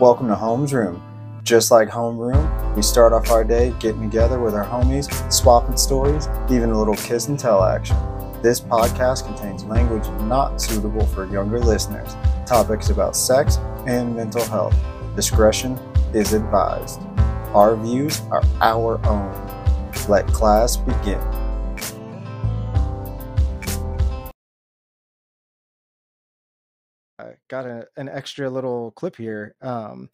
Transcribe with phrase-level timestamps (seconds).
[0.00, 1.02] Welcome to Homes Room.
[1.42, 6.26] Just like Homeroom, we start off our day getting together with our homies, swapping stories,
[6.50, 7.98] even a little kiss and tell action.
[8.42, 12.16] This podcast contains language not suitable for younger listeners,
[12.46, 14.74] topics about sex and mental health.
[15.16, 15.78] Discretion
[16.14, 17.02] is advised.
[17.52, 19.90] Our views are our own.
[20.08, 21.20] Let class begin.
[27.30, 29.54] I got a, an extra little clip here.
[29.62, 30.10] Um,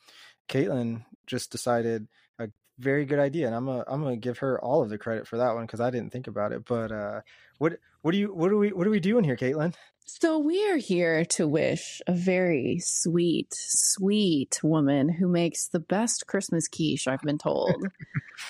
[0.48, 2.06] Kaitlin just decided
[2.39, 2.48] a
[2.79, 5.39] very good idea, and I'm a, I'm gonna give her all of the credit for
[5.39, 6.65] that one because I didn't think about it.
[6.65, 7.20] But uh,
[7.59, 9.75] what what do you what are we what are we doing here, Kaitlin?
[10.09, 16.28] So we are here to wish a very sweet, sweet woman who makes the best
[16.28, 17.89] Christmas quiche I've been told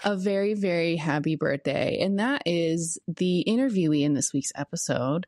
[0.05, 1.99] a very, very happy birthday.
[1.99, 5.27] And that is the interviewee in this week's episode,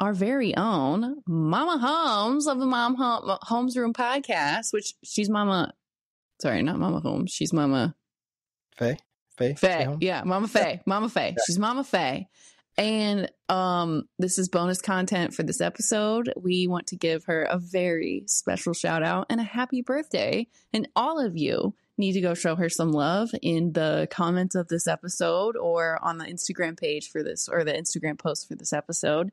[0.00, 5.74] our very own Mama Homes of the Mom Homes Room podcast, which she's Mama,
[6.40, 7.94] sorry, not Mama Homes, she's Mama
[8.76, 8.96] Faye.
[9.36, 9.54] Faye.
[9.54, 9.96] Faye.
[10.00, 10.80] Yeah, Mama Faye.
[10.86, 11.36] Mama Faye.
[11.46, 12.28] She's Mama Faye.
[12.78, 16.32] And um, this is bonus content for this episode.
[16.34, 20.46] We want to give her a very special shout out and a happy birthday.
[20.72, 24.68] And all of you need to go show her some love in the comments of
[24.68, 28.72] this episode or on the Instagram page for this or the Instagram post for this
[28.72, 29.30] episode.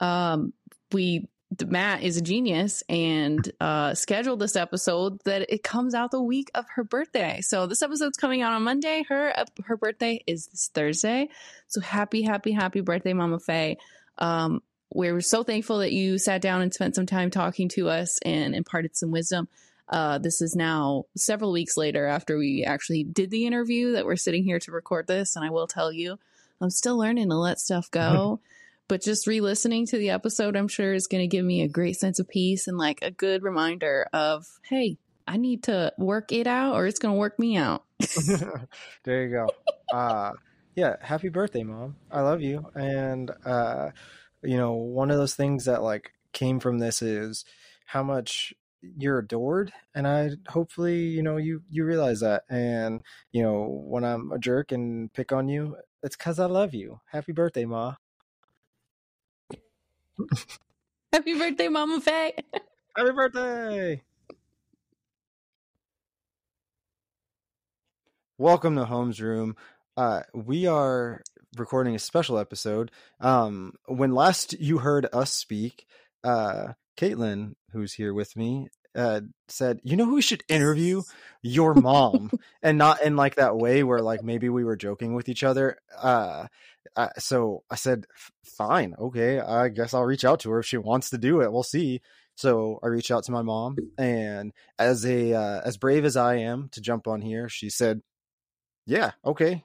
[0.00, 0.52] Um,
[0.92, 1.28] we
[1.66, 6.48] Matt is a genius and uh, scheduled this episode that it comes out the week
[6.54, 7.40] of her birthday.
[7.40, 9.04] So this episode's coming out on Monday.
[9.08, 9.34] Her
[9.64, 11.28] her birthday is this Thursday.
[11.66, 13.78] So happy, happy, happy birthday, Mama Faye.
[14.18, 14.62] Um,
[14.92, 18.54] we're so thankful that you sat down and spent some time talking to us and
[18.54, 19.48] imparted some wisdom.
[19.88, 24.16] Uh, this is now several weeks later after we actually did the interview that we're
[24.16, 25.34] sitting here to record this.
[25.34, 26.18] And I will tell you,
[26.60, 28.40] I'm still learning to let stuff go.
[28.90, 31.96] but just re-listening to the episode i'm sure is going to give me a great
[31.96, 36.48] sense of peace and like a good reminder of hey i need to work it
[36.48, 37.84] out or it's going to work me out.
[39.04, 39.48] There you go.
[39.96, 40.32] Uh
[40.74, 41.96] yeah happy birthday mom.
[42.10, 42.66] I love you.
[42.74, 43.90] And uh
[44.42, 47.44] you know one of those things that like came from this is
[47.86, 48.52] how much
[48.82, 49.72] you're adored.
[49.94, 52.42] And i hopefully you know you you realize that.
[52.50, 56.74] And you know when i'm a jerk and pick on you it's because i love
[56.74, 57.00] you.
[57.12, 57.94] Happy birthday ma
[61.12, 62.34] Happy birthday, Mama Faye.
[62.96, 64.02] Happy birthday.
[68.38, 69.56] Welcome to Homes Room.
[69.96, 71.22] Uh, we are
[71.56, 72.90] recording a special episode.
[73.20, 75.84] Um, when last you heard us speak,
[76.24, 81.02] uh, Kaitlin, who's here with me, uh, said, "You know who we should interview?
[81.42, 82.30] Your mom,"
[82.62, 85.78] and not in like that way where like maybe we were joking with each other.
[85.96, 86.46] Uh,
[86.96, 88.06] uh, so I said,
[88.44, 91.52] "Fine, okay, I guess I'll reach out to her if she wants to do it.
[91.52, 92.00] We'll see."
[92.36, 96.36] So I reached out to my mom, and as a uh, as brave as I
[96.36, 98.02] am to jump on here, she said,
[98.86, 99.64] "Yeah, okay,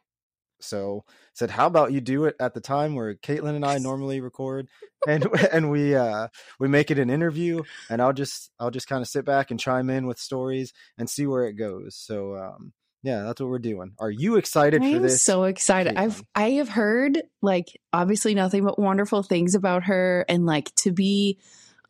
[0.60, 1.04] so
[1.34, 4.68] said, "How about you do it at the time where Kaitlin and I normally record,
[5.08, 6.28] and and we uh,
[6.60, 9.60] we make it an interview, and I'll just I'll just kind of sit back and
[9.60, 12.74] chime in with stories and see where it goes." So um,
[13.06, 13.94] yeah, that's what we're doing.
[14.00, 15.24] Are you excited I for this?
[15.24, 15.96] so excited.
[15.96, 20.92] I've I have heard like obviously nothing but wonderful things about her, and like to
[20.92, 21.38] be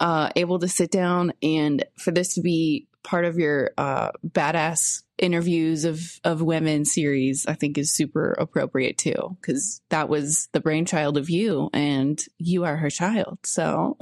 [0.02, 5.04] uh, able to sit down and for this to be part of your uh, badass
[5.18, 10.60] interviews of of women series i think is super appropriate too because that was the
[10.60, 13.98] brainchild of you and you are her child so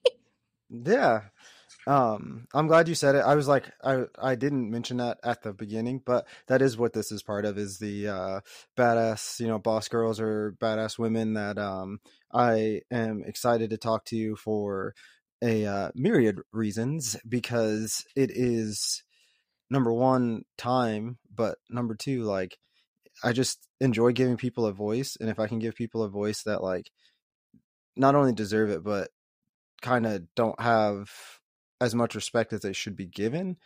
[0.70, 1.20] yeah
[1.88, 3.24] um i'm glad you said it.
[3.24, 6.92] I was like i i didn't mention that at the beginning but that is what
[6.92, 8.40] this is part of is the uh
[8.76, 11.98] badass you know boss girls or badass women that um
[12.32, 14.94] i am excited to talk to you for
[15.42, 19.02] a uh, myriad reasons because it is
[19.70, 22.58] number one time but number two like
[23.24, 26.42] i just enjoy giving people a voice and if i can give people a voice
[26.42, 26.90] that like
[27.96, 29.10] not only deserve it but
[29.80, 31.37] kind of don't have
[31.80, 33.56] as much respect as they should be given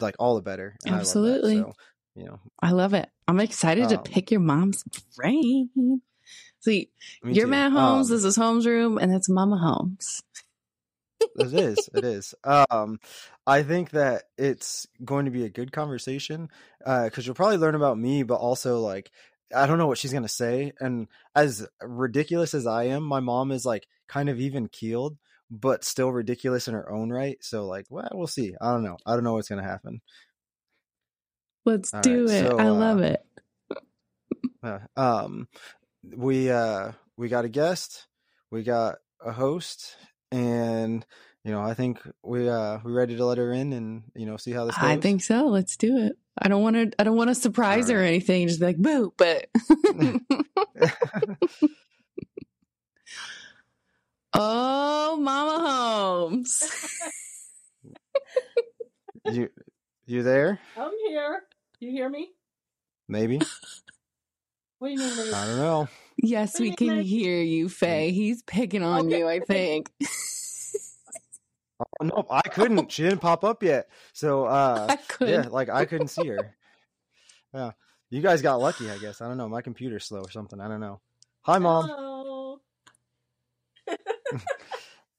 [0.00, 1.72] like all the better and absolutely so,
[2.14, 4.84] you know i love it i'm excited um, to pick your mom's
[5.16, 6.00] brain
[6.60, 6.90] see
[7.24, 7.50] you're too.
[7.50, 10.22] matt homes um, this is homes room and that's mama homes
[11.36, 11.88] it is.
[11.94, 12.34] It is.
[12.44, 12.98] Um,
[13.46, 17.74] I think that it's going to be a good conversation because uh, you'll probably learn
[17.74, 19.10] about me, but also like
[19.54, 20.72] I don't know what she's gonna say.
[20.80, 25.16] And as ridiculous as I am, my mom is like kind of even keeled,
[25.50, 27.36] but still ridiculous in her own right.
[27.40, 28.54] So like, well, we'll see.
[28.60, 28.96] I don't know.
[29.04, 30.00] I don't know what's gonna happen.
[31.64, 32.48] Let's All do right, it.
[32.48, 33.26] So, I love uh, it.
[34.62, 35.48] Uh, um,
[36.16, 38.06] we uh we got a guest,
[38.50, 39.96] we got a host,
[40.30, 41.04] and
[41.44, 44.36] you know, I think we uh we ready to let her in and you know
[44.36, 44.84] see how this goes.
[44.84, 45.46] I think so.
[45.46, 46.16] Let's do it.
[46.38, 46.90] I don't want to.
[46.98, 48.48] I don't want to surprise her or anything.
[48.48, 49.46] Just be like boo, but.
[54.42, 56.62] oh, Mama Homes.
[59.32, 59.48] you
[60.06, 60.58] you there?
[60.76, 61.42] I'm here.
[61.78, 62.30] You hear me?
[63.08, 63.38] Maybe
[64.78, 65.16] What do you mean?
[65.16, 65.32] Liz?
[65.34, 65.88] I don't know.
[66.22, 68.10] Yes, we can hear you, Faye.
[68.12, 69.18] He's picking on Okay.
[69.18, 69.28] you.
[69.28, 69.90] I think.
[71.98, 72.92] Oh, no, I couldn't.
[72.92, 73.88] She didn't pop up yet.
[74.12, 75.44] So uh I couldn't.
[75.44, 76.54] yeah, like I couldn't see her.
[77.54, 77.70] Yeah.
[78.10, 79.22] You guys got lucky, I guess.
[79.22, 79.48] I don't know.
[79.48, 80.60] My computer's slow or something.
[80.60, 81.00] I don't know.
[81.42, 81.88] Hi mom.
[81.88, 82.39] Hello.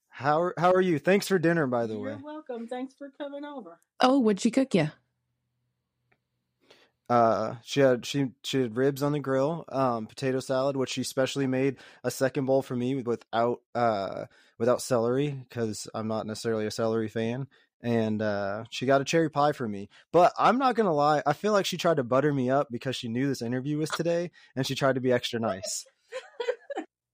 [0.10, 1.00] How are, how are you?
[1.00, 2.10] Thanks for dinner by the way.
[2.12, 2.24] You're way.
[2.24, 2.68] welcome.
[2.68, 3.80] Thanks for coming over.
[4.02, 4.92] Oh, what'd she cook you?
[7.10, 11.04] Uh she had she she had ribs on the grill, um potato salad which she
[11.04, 14.26] specially made a second bowl for me without uh
[14.60, 17.48] without celery cuz I'm not necessarily a celery fan.
[17.82, 19.90] And uh she got a cherry pie for me.
[20.12, 22.68] But I'm not going to lie, I feel like she tried to butter me up
[22.70, 25.86] because she knew this interview was today and she tried to be extra nice.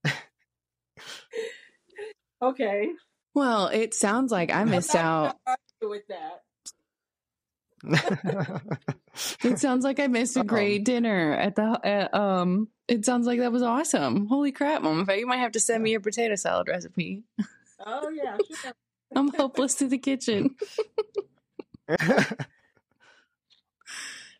[2.42, 2.88] Okay.
[3.34, 5.36] Well, it sounds like I missed out.
[5.36, 6.42] not gonna argue with that.
[9.42, 12.68] It sounds like I missed a Um, great dinner at the uh, um.
[12.86, 14.26] It sounds like that was awesome.
[14.26, 15.18] Holy crap, Mama Faye!
[15.18, 17.24] You might have to send me your potato salad recipe.
[17.84, 18.72] Oh yeah, sure.
[19.16, 20.54] I'm hopeless to the kitchen.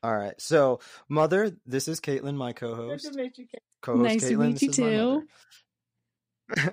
[0.03, 0.41] All right.
[0.41, 0.79] So,
[1.09, 3.13] mother, this is Kaitlin, my co-host.
[3.13, 3.47] to meet you.
[3.47, 3.63] Kate.
[3.81, 4.91] Co-host Nice to meet you this is my
[6.61, 6.73] too.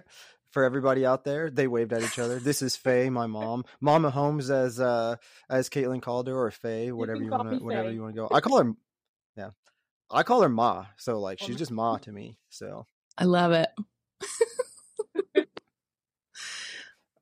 [0.56, 0.62] Mother.
[0.62, 2.40] For everybody out there, they waved at each other.
[2.40, 3.66] This is Faye, my mom.
[3.82, 5.18] Mama Homes, as uh
[5.50, 7.94] as Kaitlin called her, or Faye, whatever you, call want to, whatever Faye.
[7.96, 8.30] you want to go.
[8.32, 8.74] I call her,
[9.38, 9.50] yeah,
[10.10, 10.86] I call her Ma.
[10.98, 12.38] So like, she's just Ma to me.
[12.50, 12.86] So,
[13.18, 13.70] I love it.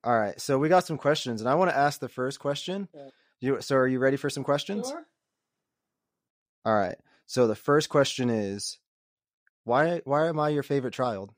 [0.03, 0.39] all right.
[0.39, 2.87] So we got some questions, and I want to ask the first question.
[2.95, 3.09] Okay.
[3.39, 4.89] You so are you ready for some questions?
[4.89, 5.05] Sure.
[6.65, 6.97] All right.
[7.25, 8.77] So the first question is,
[9.63, 11.33] why why am I your favorite child?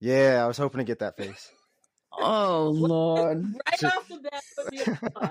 [0.00, 1.50] Yeah, I was hoping to get that face.
[2.12, 3.44] Oh Lord.
[3.44, 4.80] Right off the bat, put me
[5.16, 5.30] on.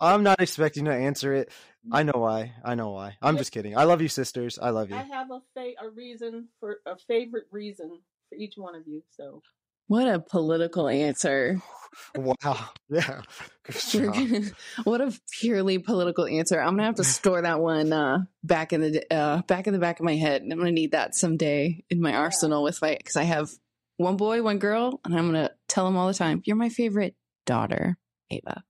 [0.00, 1.50] I'm not expecting to answer it.
[1.90, 2.52] I know why.
[2.64, 3.16] I know why.
[3.22, 3.38] I'm Yeah.
[3.38, 3.76] just kidding.
[3.76, 4.58] I love you, sisters.
[4.60, 4.96] I love you.
[4.96, 9.02] I have a fa- a reason for a favorite reason for each one of you.
[9.10, 9.42] So
[9.86, 11.60] What a political answer.
[12.14, 12.58] Wow.
[12.90, 13.22] Yeah.
[13.62, 14.44] Good job.
[14.84, 16.60] what a purely political answer.
[16.60, 19.78] I'm gonna have to store that one uh, back in the uh, back in the
[19.78, 20.42] back of my head.
[20.42, 23.48] I'm gonna need that someday in my arsenal with my because I have
[23.96, 26.42] one boy, one girl, and I'm gonna tell them all the time.
[26.44, 27.14] You're my favorite
[27.46, 27.96] daughter,
[28.30, 28.62] Ava.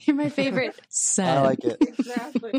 [0.00, 1.38] You're my favorite son.
[1.38, 1.78] I like it.
[1.80, 2.52] exactly.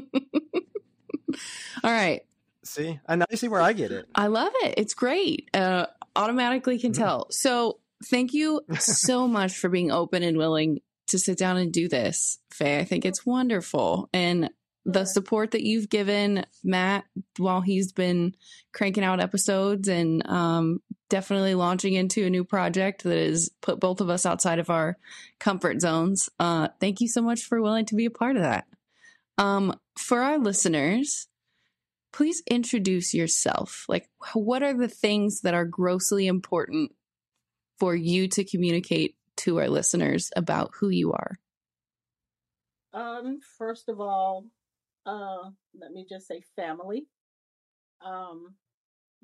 [1.83, 2.21] all right.
[2.63, 4.07] See, and now you see where I get it.
[4.15, 4.75] I love it.
[4.77, 5.49] It's great.
[5.53, 5.85] Uh,
[6.15, 7.01] automatically can Mm-hmm.
[7.03, 7.27] tell.
[7.29, 11.87] So thank you so much for being open and willing to sit down and do
[11.87, 12.79] this, Faye.
[12.79, 14.09] I think it's wonderful.
[14.13, 14.49] And
[14.85, 17.05] the support that you've given Matt
[17.37, 18.35] while he's been
[18.73, 24.01] cranking out episodes and um, definitely launching into a new project that has put both
[24.01, 24.97] of us outside of our
[25.39, 26.29] comfort zones.
[26.39, 28.65] Uh, thank you so much for willing to be a part of that.
[29.37, 31.27] Um, for our listeners,
[32.11, 33.85] please introduce yourself.
[33.87, 36.91] Like, what are the things that are grossly important
[37.81, 41.39] for you to communicate to our listeners about who you are?
[42.93, 44.45] Um, first of all,
[45.07, 47.07] uh, let me just say family.
[48.05, 48.53] Um,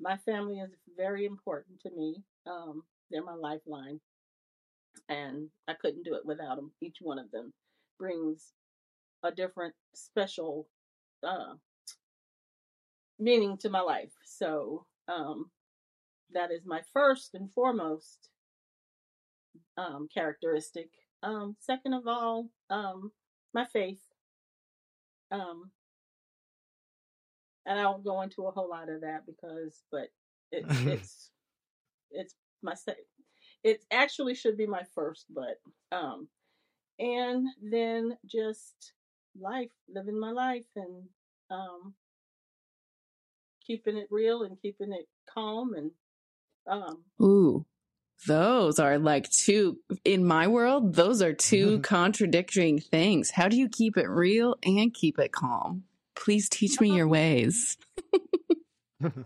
[0.00, 2.24] my family is very important to me.
[2.48, 4.00] Um, they're my lifeline,
[5.08, 6.72] and I couldn't do it without them.
[6.80, 7.52] Each one of them
[7.96, 8.54] brings
[9.22, 10.66] a different, special
[11.22, 11.54] uh,
[13.20, 14.14] meaning to my life.
[14.24, 15.48] So, um,
[16.32, 18.30] that is my first and foremost
[19.78, 20.90] um, characteristic.
[21.22, 23.12] Um, second of all, um,
[23.54, 24.02] my faith.
[25.30, 25.70] Um,
[27.64, 30.08] and I won't go into a whole lot of that because, but
[30.52, 31.30] it, it's
[32.10, 32.74] it's my
[33.62, 35.60] it actually should be my first, but
[35.92, 36.28] um,
[36.98, 38.92] and then just
[39.38, 41.04] life, living my life, and
[41.50, 41.94] um,
[43.66, 45.90] keeping it real and keeping it calm and
[46.66, 47.64] um, Ooh,
[48.26, 51.82] those are like two, in my world, those are two mm-hmm.
[51.82, 53.30] contradicting things.
[53.30, 55.84] How do you keep it real and keep it calm?
[56.14, 57.76] Please teach me your ways.
[59.00, 59.24] the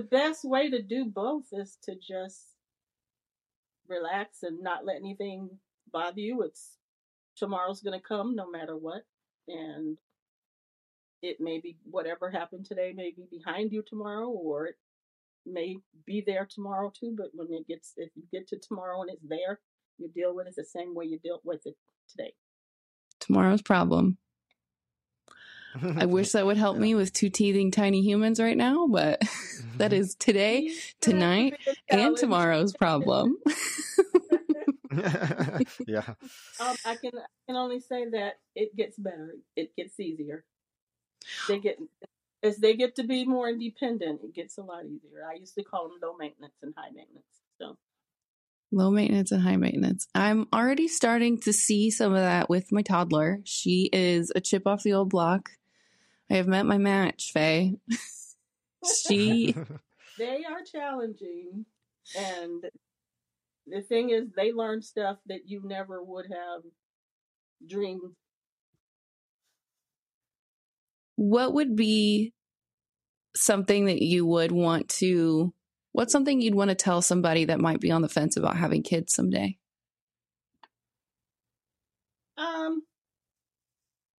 [0.00, 2.40] best way to do both is to just
[3.88, 5.50] relax and not let anything
[5.92, 6.42] bother you.
[6.42, 6.76] It's
[7.36, 9.02] tomorrow's going to come no matter what.
[9.48, 9.98] And
[11.22, 14.76] it may be whatever happened today may be behind you tomorrow, or it
[15.52, 19.10] may be there tomorrow too, but when it gets, if you get to tomorrow and
[19.10, 19.60] it's there,
[19.98, 21.76] you deal with it the same way you dealt with it
[22.08, 22.32] today.
[23.20, 24.18] Tomorrow's problem.
[25.96, 29.22] I wish that would help me with two teething tiny humans right now, but
[29.76, 33.36] that is today tonight, and tomorrow's problem.
[35.86, 36.14] yeah.
[36.60, 39.34] Um, I can I can only say that it gets better.
[39.56, 40.44] It gets easier.
[41.46, 41.78] They get
[42.42, 44.20] as they get to be more independent.
[44.22, 45.24] It gets a lot easier.
[45.28, 47.24] I used to call them low maintenance and high maintenance.
[47.60, 47.76] So
[48.70, 50.08] Low maintenance and high maintenance.
[50.14, 53.40] I'm already starting to see some of that with my toddler.
[53.44, 55.50] She is a chip off the old block.
[56.30, 57.76] I have met my match, Faye.
[59.02, 59.54] she
[60.18, 61.64] they are challenging,
[62.14, 62.64] and
[63.66, 66.62] the thing is, they learn stuff that you never would have
[67.66, 68.12] dreamed.
[71.18, 72.32] What would be
[73.34, 75.52] something that you would want to
[75.90, 78.84] what's something you'd want to tell somebody that might be on the fence about having
[78.84, 79.58] kids someday?
[82.36, 82.82] Um,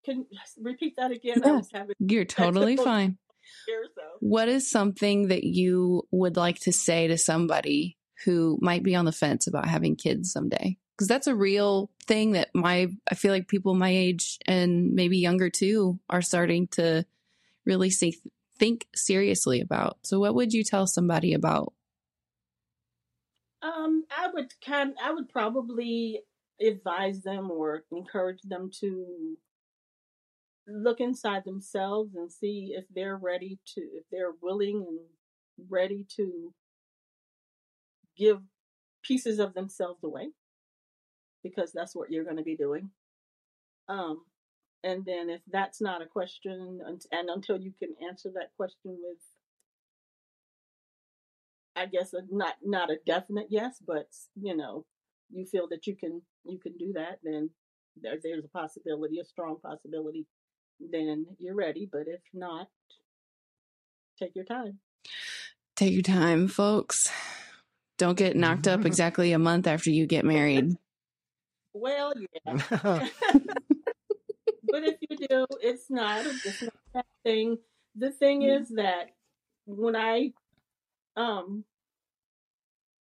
[0.03, 0.25] can
[0.61, 1.41] repeat that again?
[1.41, 1.61] I Yeah.
[1.73, 3.17] having You're totally fine.
[3.65, 4.01] so.
[4.19, 9.05] What is something that you would like to say to somebody who might be on
[9.05, 10.77] the fence about having kids someday?
[10.99, 15.17] Because that's a real thing that my I feel like people my age and maybe
[15.17, 17.05] younger too are starting to
[17.65, 18.19] really see,
[18.57, 19.99] think seriously about.
[20.03, 21.71] So, what would you tell somebody about?
[23.61, 26.19] Um, I would kind, I would probably
[26.59, 29.37] advise them or encourage them to
[30.67, 34.99] look inside themselves and see if they're ready to, if they're willing and
[35.69, 36.53] ready to
[38.17, 38.41] give
[39.01, 40.31] pieces of themselves away,
[41.43, 42.89] because that's what you're going to be doing.
[43.87, 44.23] Um,
[44.83, 48.97] and then if that's not a question, and, and until you can answer that question
[49.01, 49.17] with
[51.75, 54.85] I guess a, not not a definite yes, but you know,
[55.31, 57.49] you feel that you can you can do that, then
[58.01, 60.25] there, there's a possibility, a strong possibility.
[60.79, 61.87] Then you're ready.
[61.91, 62.67] But if not,
[64.17, 64.79] take your time.
[65.75, 67.09] Take your time, folks.
[67.97, 70.75] Don't get knocked up exactly a month after you get married.
[71.73, 72.53] Well, yeah,
[74.71, 77.57] but if you do, it's not it's not that thing.
[77.95, 79.09] The thing is that
[79.65, 80.33] when I
[81.15, 81.63] um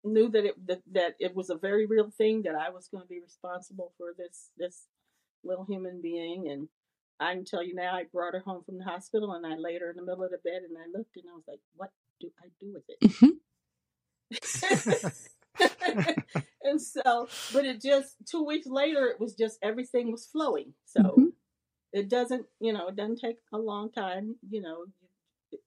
[0.04, 3.04] knew that it that, that it was a very real thing that I was going
[3.04, 4.88] to be responsible for this this
[5.44, 6.68] little human being and
[7.20, 9.82] I can tell you now I brought her home from the hospital and I laid
[9.82, 11.92] her in the middle of the bed and I looked and I was like what
[12.20, 13.36] do I do with it
[16.64, 21.02] and so but it just two weeks later it was just everything was flowing so
[21.02, 21.32] Mhm.
[21.94, 24.86] it doesn't you know it doesn't take a long time you know
[25.52, 25.60] you,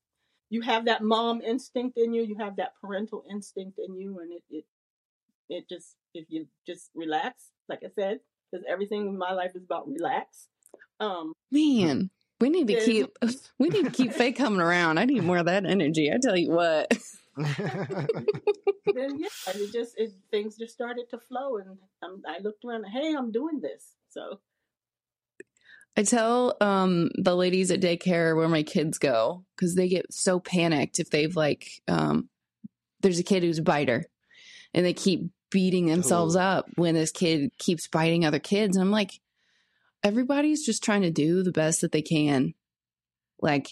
[0.51, 4.33] you have that mom instinct in you you have that parental instinct in you and
[4.33, 4.65] it it,
[5.49, 9.65] it just if you just relax like i said because everything in my life is
[9.65, 10.49] about relax
[11.01, 13.17] um Man, we need to keep
[13.59, 14.99] we need to keep Faye coming around.
[14.99, 16.11] I need more of that energy.
[16.13, 16.93] I tell you what.
[17.37, 22.65] then yeah and it just it, things just started to flow and um, i looked
[22.65, 24.41] around hey i'm doing this so
[25.99, 30.39] I tell um the ladies at daycare where my kids go because they get so
[30.39, 32.29] panicked if they've like um
[33.01, 34.05] there's a kid who's a biter
[34.75, 36.41] and they keep beating themselves Ooh.
[36.41, 39.21] up when this kid keeps biting other kids and I'm like
[40.03, 42.53] everybody's just trying to do the best that they can
[43.41, 43.69] like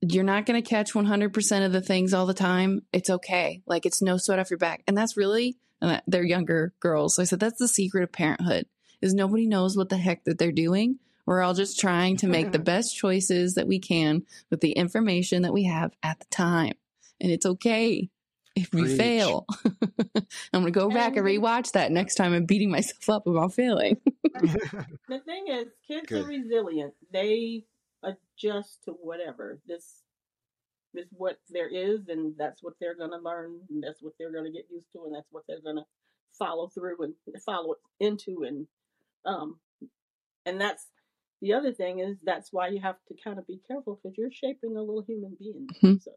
[0.00, 3.86] you're not going to catch 100% of the things all the time it's okay like
[3.86, 7.24] it's no sweat off your back and that's really and they're younger girls so I
[7.24, 8.66] said that's the secret of parenthood
[9.00, 12.52] is nobody knows what the heck that they're doing we're all just trying to make
[12.52, 16.74] the best choices that we can with the information that we have at the time.
[17.20, 18.08] And it's okay
[18.54, 18.96] if we Preach.
[18.96, 19.44] fail.
[20.14, 23.26] I'm going to go back and And- rewatch that next time I'm beating myself up
[23.26, 23.96] about failing.
[24.22, 26.24] the thing is kids Good.
[26.24, 27.64] are resilient they
[28.02, 30.02] adjust to whatever this
[30.94, 34.32] is what there is and that's what they're going to learn and that's what they're
[34.32, 35.84] going to get used to and that's what they're going to
[36.38, 38.66] follow through and follow into and
[39.24, 39.58] um
[40.44, 40.86] and that's
[41.42, 44.30] the other thing is that's why you have to kind of be careful because you're
[44.30, 46.02] shaping a little human being Mhm.
[46.02, 46.12] so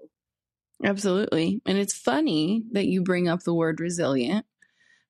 [0.81, 1.61] Absolutely.
[1.65, 4.45] And it's funny that you bring up the word resilient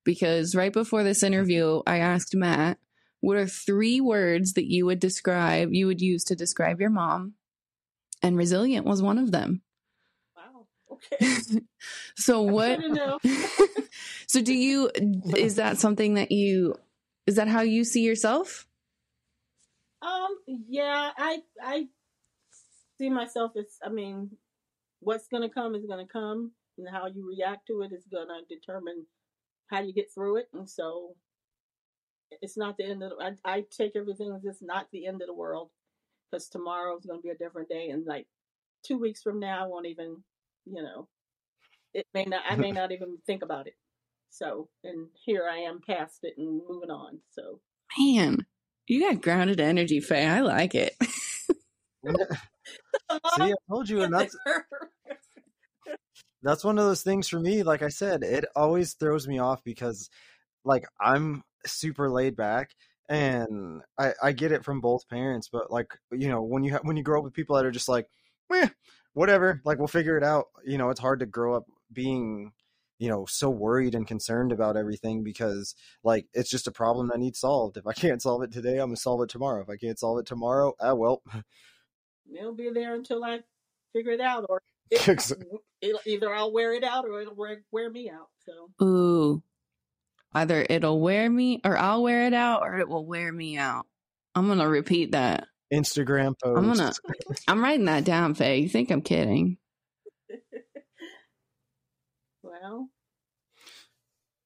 [0.04, 2.80] because right before this interview, I asked Matt,
[3.22, 7.34] what are three words that you would describe, you would use to describe your mom?
[8.22, 9.62] And resilient was one of them.
[10.36, 11.62] wow okay
[12.16, 13.18] so what to
[14.28, 14.90] so do you
[15.38, 16.76] is that something that you
[17.28, 18.68] is that how you see yourself
[20.02, 21.88] Um, yeah, I I
[22.98, 24.32] see myself as I mean,
[25.02, 26.52] what's gonna come is gonna come.
[26.78, 29.06] and how you react to it is gonna determine
[29.68, 30.48] how you get through it.
[30.54, 31.16] And so
[32.41, 35.21] it's not the end of the, I, I take everything as it's not the end
[35.21, 35.69] of the world
[36.29, 37.89] because tomorrow is going to be a different day.
[37.89, 38.27] And like
[38.83, 40.17] two weeks from now, I won't even,
[40.65, 41.07] you know,
[41.93, 43.75] it may not, I may not even think about it.
[44.29, 47.19] So, and here I am past it and moving on.
[47.31, 47.59] So,
[47.98, 48.45] Man,
[48.88, 50.27] you got grounded energy, Faye.
[50.27, 50.95] I like it.
[53.36, 54.38] See, I told you, and that's
[56.43, 57.63] that's one of those things for me.
[57.63, 60.09] Like I said, it always throws me off because,
[60.63, 62.72] like, I'm super laid back,
[63.08, 65.50] and I I get it from both parents.
[65.51, 67.72] But like, you know, when you ha- when you grow up with people that are
[67.72, 68.08] just like,
[68.54, 68.70] eh,
[69.13, 70.46] whatever, like we'll figure it out.
[70.66, 72.51] You know, it's hard to grow up being
[73.00, 75.74] you know so worried and concerned about everything because
[76.04, 78.89] like it's just a problem that needs solved if i can't solve it today i'm
[78.89, 81.24] gonna solve it tomorrow if i can't solve it tomorrow ah well
[82.38, 83.39] it'll be there until I
[83.94, 84.62] figure it out, or
[84.92, 85.34] it,
[85.82, 88.30] it'll, either I'll wear it out or it'll wear, wear me out.
[88.39, 89.44] So, Ooh.
[90.33, 93.86] Either it'll wear me or I'll wear it out or it will wear me out.
[94.36, 95.48] I'm going to repeat that.
[95.74, 96.93] instagram post I'm going to,
[97.48, 98.59] I'm writing that down, Faye.
[98.59, 99.57] You think I'm kidding?
[102.43, 102.89] well,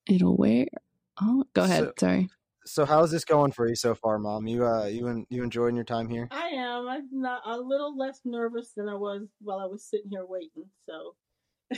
[0.09, 0.67] It'll wear.
[1.21, 1.83] Oh, go ahead.
[1.85, 2.29] So- Sorry.
[2.65, 5.75] so how's this going for you so far mom you uh you and you enjoying
[5.75, 6.87] your time here I am.
[6.87, 10.69] I'm not a little less nervous than I was while I was sitting here waiting.
[10.85, 11.15] So,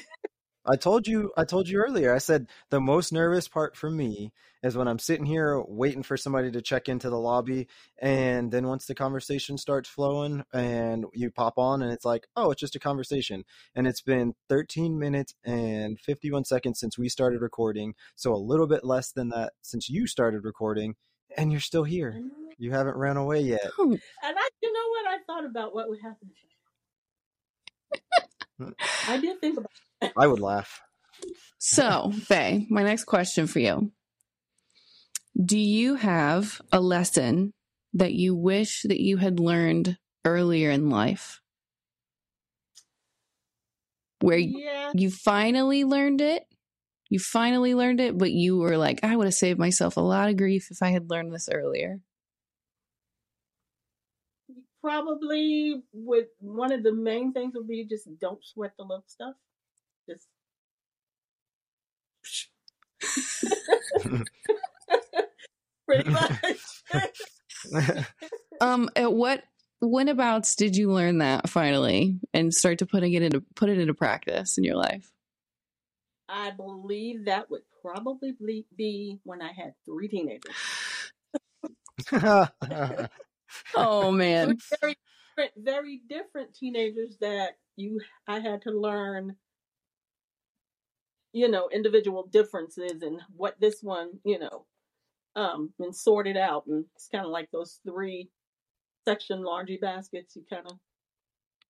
[0.68, 2.14] I told you I told you earlier.
[2.14, 6.18] I said the most nervous part for me is when I'm sitting here waiting for
[6.18, 7.68] somebody to check into the lobby
[8.02, 12.52] and then once the conversation starts flowing and you pop on and it's like, "Oh,
[12.52, 13.44] it's just a conversation."
[13.76, 18.68] And it's been 13 minutes and 51 seconds since we started recording, so a little
[18.68, 20.96] bit less than that since you started recording
[21.38, 22.14] and you're still here.
[22.18, 22.46] Mm-hmm.
[22.58, 23.70] You haven't ran away yet.
[23.78, 25.08] And I, you know what?
[25.08, 26.32] I thought about what would happen.
[28.58, 28.70] Hmm.
[29.10, 29.70] I did think about.
[30.18, 30.82] I would laugh.
[31.58, 33.92] So, Faye, my next question for you.
[35.44, 37.54] Do you have a lesson
[37.94, 41.42] that you wish that you had learned earlier in life?
[44.22, 46.46] Where Yeah, you finally learned it?
[47.10, 50.30] You finally learned it, but you were like, I would have saved myself a lot
[50.30, 52.00] of grief if I had learned this earlier.
[54.86, 56.28] probably would.
[56.40, 59.34] One of the main things would be just don't sweat the little stuff.
[60.08, 60.28] Just
[65.88, 66.40] pretty much.
[68.62, 69.44] Um, at what
[69.82, 73.78] when abouts did you learn that finally and start to putting it into put it
[73.78, 75.12] into practice in your life?
[76.30, 80.56] I believe that would probably be- be when I had three teenagers.
[83.76, 84.58] Oh man.
[84.82, 84.96] Very
[85.36, 89.36] different, very different teenagers that you I had to learn,
[91.36, 94.68] you know, individual differences and what this one, you know,
[95.36, 96.68] um, and sort it out.
[96.68, 98.32] And it's kind of like those three
[99.08, 100.36] section laundry baskets.
[100.36, 100.80] You kind of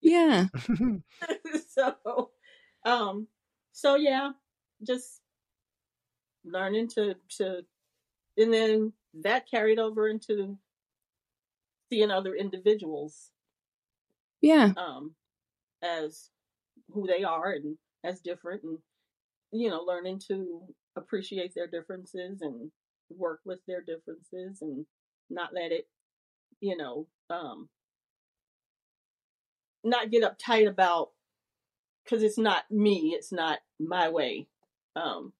[0.01, 0.47] Yeah.
[1.67, 2.31] so,
[2.85, 3.27] um,
[3.71, 4.31] so yeah,
[4.85, 5.21] just
[6.43, 7.65] learning to to,
[8.37, 10.57] and then that carried over into
[11.89, 13.31] seeing other individuals
[14.41, 14.75] Yeah.
[14.75, 15.15] um
[15.83, 16.31] as
[16.91, 18.79] who they are and as different and
[19.55, 20.61] you know learning to
[20.97, 22.71] appreciate their differences and
[23.09, 24.85] work with their differences and
[25.29, 25.87] not let it
[26.59, 27.69] you know um
[29.83, 31.09] not get uptight about
[32.03, 34.47] because it's not me it's not my way
[34.95, 35.31] um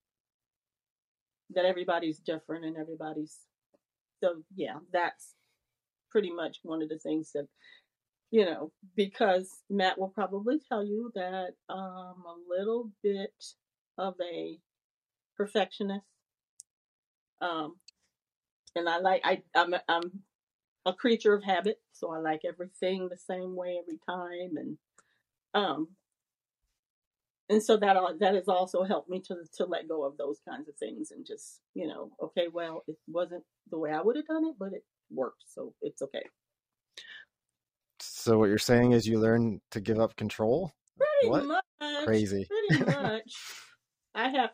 [1.54, 3.40] that everybody's different and everybody's
[4.24, 5.34] so yeah that's
[6.12, 7.48] pretty much one of the things that
[8.32, 13.34] you know because matt will probably tell you that um a little bit
[13.98, 14.58] of a
[15.38, 16.06] perfectionist
[17.42, 17.76] um
[18.76, 20.12] and i like i i'm a, i'm
[20.86, 24.78] a creature of habit so i like everything the same way every time and
[25.54, 25.88] um
[27.50, 30.68] and so that that has also helped me to to let go of those kinds
[30.68, 34.28] of things and just you know okay well it wasn't the way i would have
[34.28, 36.24] done it but it worked so it's okay
[38.00, 40.74] so what you're saying is you learn to give up control?
[40.98, 41.46] pretty What?
[41.46, 41.64] much
[42.04, 42.48] Crazy.
[42.50, 43.36] pretty much
[44.16, 44.52] i have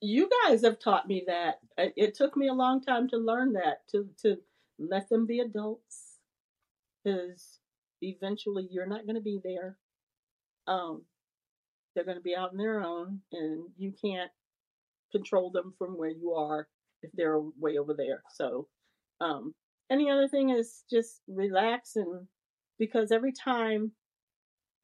[0.00, 1.58] you guys have taught me that.
[1.76, 4.36] It took me a long time to learn that to to
[4.78, 6.18] let them be adults
[7.02, 7.58] because
[8.00, 9.76] eventually you're not going to be there.
[10.66, 11.02] Um
[11.94, 14.30] they're going to be out on their own and you can't
[15.10, 16.68] control them from where you are
[17.02, 18.22] if they're way over there.
[18.30, 18.68] So
[19.20, 19.54] um
[19.90, 22.26] other thing is just relax and
[22.78, 23.92] because every time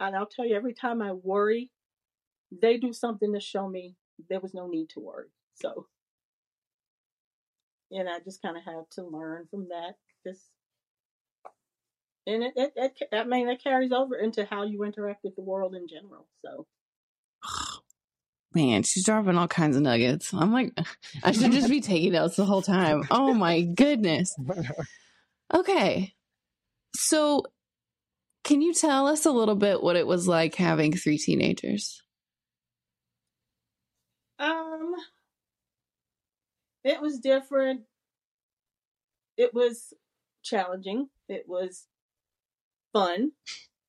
[0.00, 1.70] and i'll tell you every time i worry
[2.60, 3.96] they do something to show me
[4.28, 5.28] there was no need to worry.
[5.54, 5.86] So,
[7.90, 9.94] and I just kind of had to learn from that.
[10.26, 10.50] Just,
[12.26, 15.42] and it, it, it, I mean, it carries over into how you interact with the
[15.42, 16.26] world in general.
[16.44, 16.66] So,
[18.54, 20.32] Man, she's dropping all kinds of nuggets.
[20.32, 20.72] I'm like,
[21.24, 23.02] I should just be taking notes the whole time.
[23.10, 24.36] Oh my goodness.
[25.52, 26.14] Okay.
[26.94, 27.42] So,
[28.44, 32.03] can you tell us a little bit what it was like having three teenagers?
[34.38, 34.94] Um,
[36.84, 37.82] it was different.
[39.36, 39.92] It was
[40.42, 41.08] challenging.
[41.28, 41.86] It was
[42.92, 43.32] fun.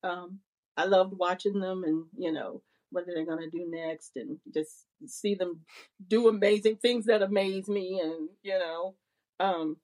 [0.04, 0.40] Um,
[0.78, 4.38] I loved watching them and, you know, what are they going to do next and
[4.54, 5.62] just see them
[6.08, 8.96] do amazing things that amaze me and, you know,
[9.40, 9.78] um,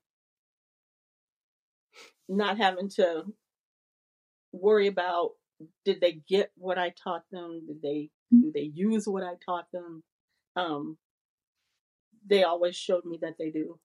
[2.29, 3.25] not having to
[4.51, 5.31] worry about
[5.85, 7.61] did they get what I taught them?
[7.67, 10.03] Did they do they use what I taught them?
[10.55, 10.97] Um,
[12.27, 13.79] they always showed me that they do.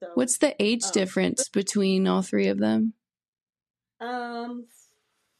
[0.00, 2.94] So What's the age um, difference between all three of them?
[4.00, 4.66] Um,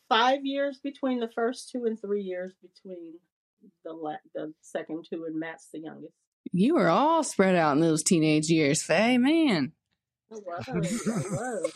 [0.08, 3.14] five years between the first two and three years between
[3.84, 6.14] the la- the second two and Matt's the youngest.
[6.52, 9.18] You were all spread out in those teenage years, Faye.
[9.18, 9.72] Man.
[10.30, 11.72] I was, I was.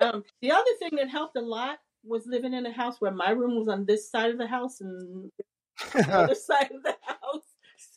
[0.00, 3.30] um, the other thing that helped a lot was living in a house where my
[3.30, 5.30] room was on this side of the house and
[5.92, 7.42] the other side of the house.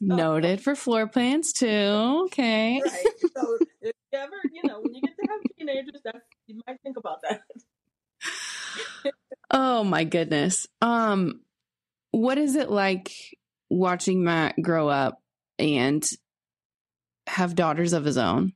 [0.01, 2.25] Noted for floor plans too.
[2.27, 2.81] Okay.
[2.83, 3.05] Right.
[3.35, 6.79] So if you ever, you know, when you get to have teenagers, that you might
[6.83, 7.41] think about that.
[9.51, 10.67] Oh my goodness.
[10.81, 11.41] Um
[12.11, 13.11] what is it like
[13.69, 15.21] watching Matt grow up
[15.57, 16.07] and
[17.27, 18.53] have daughters of his own?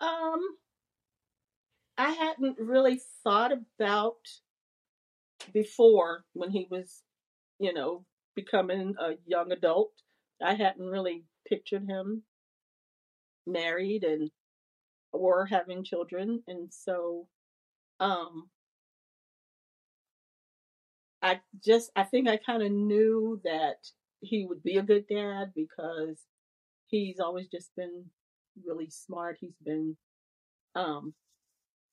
[0.00, 0.40] Um,
[1.96, 4.16] I hadn't really thought about
[5.52, 7.02] before when he was,
[7.58, 8.04] you know,
[8.36, 9.92] becoming a young adult.
[10.42, 12.22] I hadn't really pictured him
[13.46, 14.30] married and
[15.12, 17.26] or having children, and so,
[18.00, 18.50] um,
[21.22, 23.88] I just I think I kind of knew that
[24.20, 26.20] he would be a good dad because
[26.86, 28.04] he's always just been
[28.64, 29.38] really smart.
[29.40, 29.96] He's been
[30.74, 31.14] um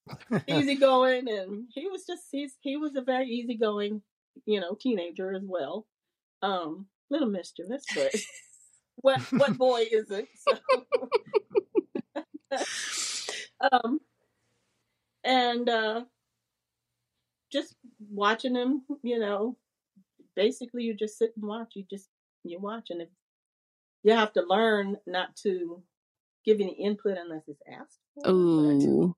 [0.48, 4.02] easygoing and he was just he's he was a very easygoing,
[4.46, 5.88] you know, teenager as well.
[6.44, 8.14] Um little mischievous, but
[8.98, 10.28] what what boy isn't?
[10.36, 10.60] So
[13.72, 14.00] um
[15.24, 16.04] and uh
[17.52, 17.76] just
[18.12, 19.58] watching him, you know,
[20.36, 21.74] basically you just sit and watch.
[21.76, 22.10] You just
[22.44, 23.10] you watch and if
[24.04, 25.82] you have to learn not to
[26.46, 29.16] give any input unless it's asked Ooh.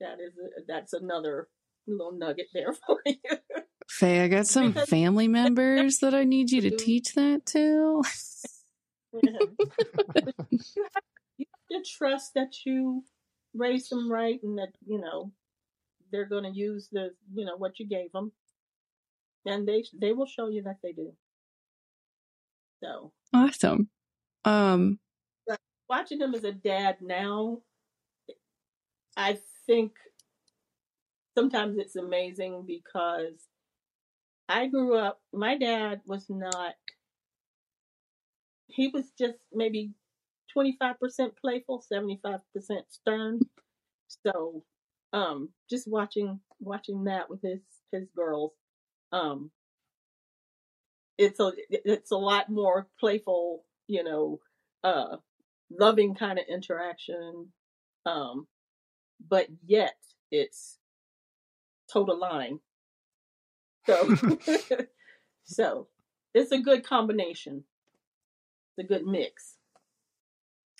[0.00, 1.48] that is a, that's another
[1.86, 3.16] little nugget there for you.
[3.88, 8.02] Faye, I got some family members that I need you to teach that to.
[9.10, 10.34] You, have,
[11.38, 13.02] you have to trust that you
[13.54, 15.32] raised them right and that you know
[16.12, 18.32] they're going to use the you know what you gave them,
[19.46, 21.14] and they they will show you that they do.
[22.84, 23.88] So Awesome.
[24.44, 24.98] Um
[25.88, 27.62] watching him as a dad now,
[29.16, 29.92] I think
[31.34, 33.46] sometimes it's amazing because
[34.48, 36.74] I grew up, my dad was not,
[38.68, 39.92] he was just maybe
[40.56, 42.40] 25% playful, 75%
[42.88, 43.40] stern.
[44.26, 44.64] So,
[45.12, 47.60] um, just watching, watching that with his,
[47.92, 48.52] his girls,
[49.12, 49.50] um,
[51.18, 54.40] it's a, it's a lot more playful, you know,
[54.84, 55.16] uh,
[55.70, 57.48] loving kind of interaction.
[58.06, 58.46] Um,
[59.28, 59.96] but yet
[60.30, 60.78] it's
[61.92, 62.60] total line.
[63.88, 64.18] So,
[65.44, 65.86] so
[66.34, 67.64] it's a good combination.
[68.76, 69.54] It's a good mix.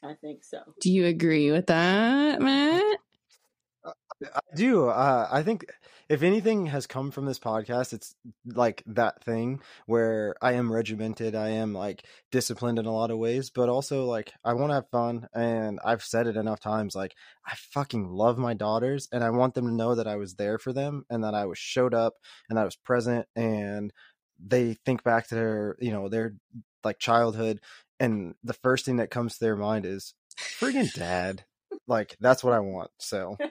[0.04, 0.58] I think so.
[0.80, 2.98] do you agree with that, Matt?
[3.84, 4.88] I do.
[4.88, 5.66] Uh, I think
[6.08, 8.14] if anything has come from this podcast, it's
[8.46, 13.18] like that thing where I am regimented, I am like disciplined in a lot of
[13.18, 15.28] ways, but also like I want to have fun.
[15.34, 17.14] And I've said it enough times, like
[17.46, 20.58] I fucking love my daughters, and I want them to know that I was there
[20.58, 22.14] for them, and that I was showed up,
[22.48, 23.92] and that I was present, and
[24.42, 26.34] they think back to their, you know, their
[26.84, 27.60] like childhood,
[28.00, 31.44] and the first thing that comes to their mind is friggin' dad.
[31.86, 32.90] Like that's what I want.
[32.98, 33.36] So.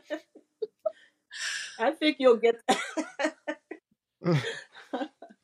[1.80, 3.36] I think you'll get that.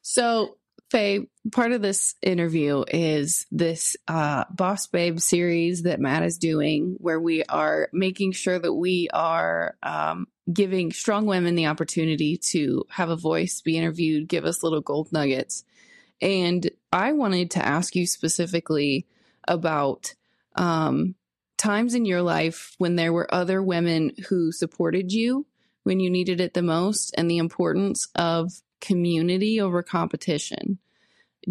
[0.03, 0.57] So
[0.91, 6.97] Faye, part of this interview is this uh, Boss Babe series that Matt is doing,
[6.99, 12.83] where we are making sure that we are um, giving strong women the opportunity to
[12.89, 15.63] have a voice, be interviewed, give us little gold nuggets.
[16.21, 19.07] And I wanted to ask you specifically
[19.47, 20.13] about
[20.55, 21.15] um,
[21.57, 25.47] times in your life when there were other women who supported you
[25.83, 30.79] when you needed it the most and the importance of community over competition.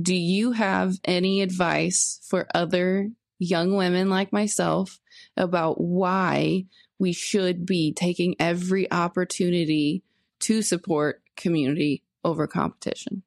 [0.00, 5.00] Do you have any advice for other young women like myself
[5.36, 6.66] about why
[6.98, 10.02] we should be taking every opportunity
[10.40, 13.22] to support community over competition?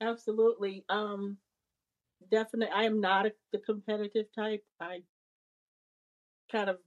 [0.00, 0.84] Absolutely.
[0.88, 1.38] Um,
[2.30, 2.72] definitely.
[2.74, 4.64] I am not a, the competitive type.
[4.80, 5.02] I
[6.50, 6.78] kind of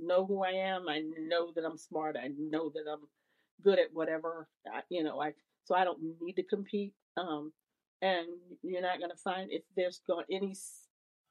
[0.00, 0.88] know who I am.
[0.88, 2.16] I know that I'm smart.
[2.16, 3.06] I know that I'm
[3.62, 4.48] good at whatever.
[4.72, 5.32] I, you know, I
[5.64, 6.92] so I don't need to compete.
[7.16, 7.52] Um,
[8.02, 8.26] and
[8.62, 10.54] you're not going to find if there's going any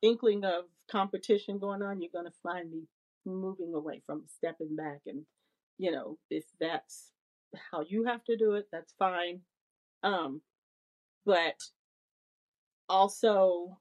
[0.01, 2.83] inkling of competition going on, you're going to find me
[3.25, 5.01] moving away from stepping back.
[5.05, 5.23] And
[5.77, 7.11] you know, if that's
[7.71, 9.41] how you have to do it, that's fine.
[10.03, 10.41] Um,
[11.25, 11.55] but
[12.89, 13.77] also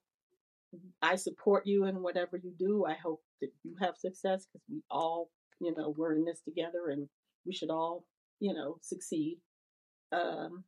[1.00, 2.84] I support you in whatever you do.
[2.86, 6.88] I hope that you have success because we all, you know, we're in this together
[6.90, 7.08] and
[7.46, 8.04] we should all,
[8.40, 9.38] you know, succeed.
[10.12, 10.64] Um,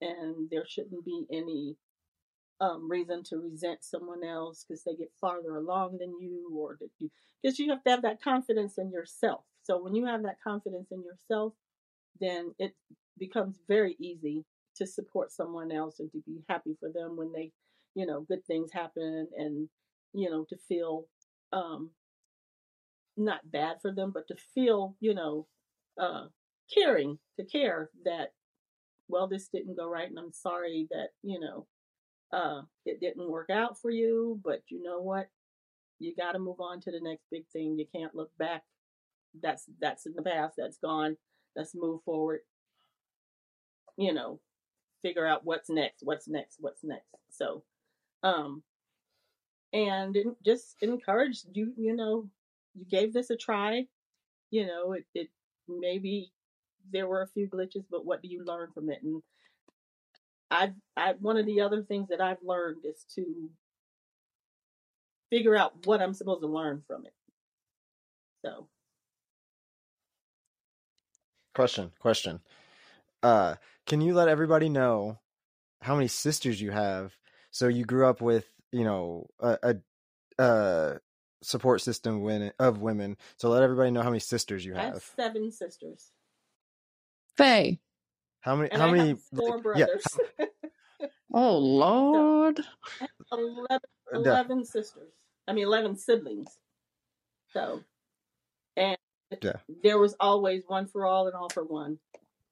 [0.00, 1.76] and there shouldn't be any
[2.60, 6.90] um, reason to resent someone else because they get farther along than you or that
[6.98, 7.10] you,
[7.42, 9.42] because you have to have that confidence in yourself.
[9.64, 11.52] So when you have that confidence in yourself,
[12.20, 12.72] then it
[13.18, 14.44] becomes very easy
[14.76, 17.52] to support someone else and to be happy for them when they
[17.94, 19.68] you know, good things happen and,
[20.12, 21.06] you know, to feel
[21.52, 21.90] um
[23.16, 25.46] not bad for them, but to feel, you know,
[26.00, 26.26] uh
[26.72, 28.32] caring, to care that,
[29.08, 31.66] well, this didn't go right and I'm sorry that, you know,
[32.32, 35.28] uh it didn't work out for you, but you know what?
[35.98, 37.78] You gotta move on to the next big thing.
[37.78, 38.62] You can't look back.
[39.40, 41.16] That's that's in the past, that's gone.
[41.56, 42.40] Let's move forward.
[43.96, 44.40] You know,
[45.02, 47.06] figure out what's next, what's next, what's next.
[47.30, 47.64] So
[48.22, 48.62] um,
[49.72, 51.72] and just encourage you.
[51.76, 52.28] You know,
[52.74, 53.86] you gave this a try.
[54.50, 55.28] You know, it, it
[55.68, 56.32] maybe
[56.92, 58.98] there were a few glitches, but what do you learn from it?
[59.02, 59.22] And
[60.50, 63.50] I've, I one of the other things that I've learned is to
[65.30, 67.14] figure out what I'm supposed to learn from it.
[68.44, 68.68] So,
[71.54, 72.40] question, question.
[73.22, 73.54] Uh,
[73.86, 75.18] can you let everybody know
[75.80, 77.16] how many sisters you have
[77.50, 80.98] so you grew up with, you know, a, a, a
[81.42, 82.26] support system
[82.58, 83.16] of women.
[83.36, 84.82] So let everybody know how many sisters you have.
[84.82, 86.12] I have seven sisters.
[87.36, 87.80] Faye.
[88.40, 88.70] How many?
[88.70, 89.16] And how I many?
[89.34, 90.04] four like, brothers.
[90.38, 90.46] Yeah.
[91.34, 92.60] oh Lord.
[93.28, 93.80] So, 11,
[94.12, 95.12] 11 sisters.
[95.46, 96.58] I mean, eleven siblings.
[97.52, 97.82] So,
[98.76, 98.96] and
[99.42, 99.56] yeah.
[99.82, 101.98] there was always one for all and all for one.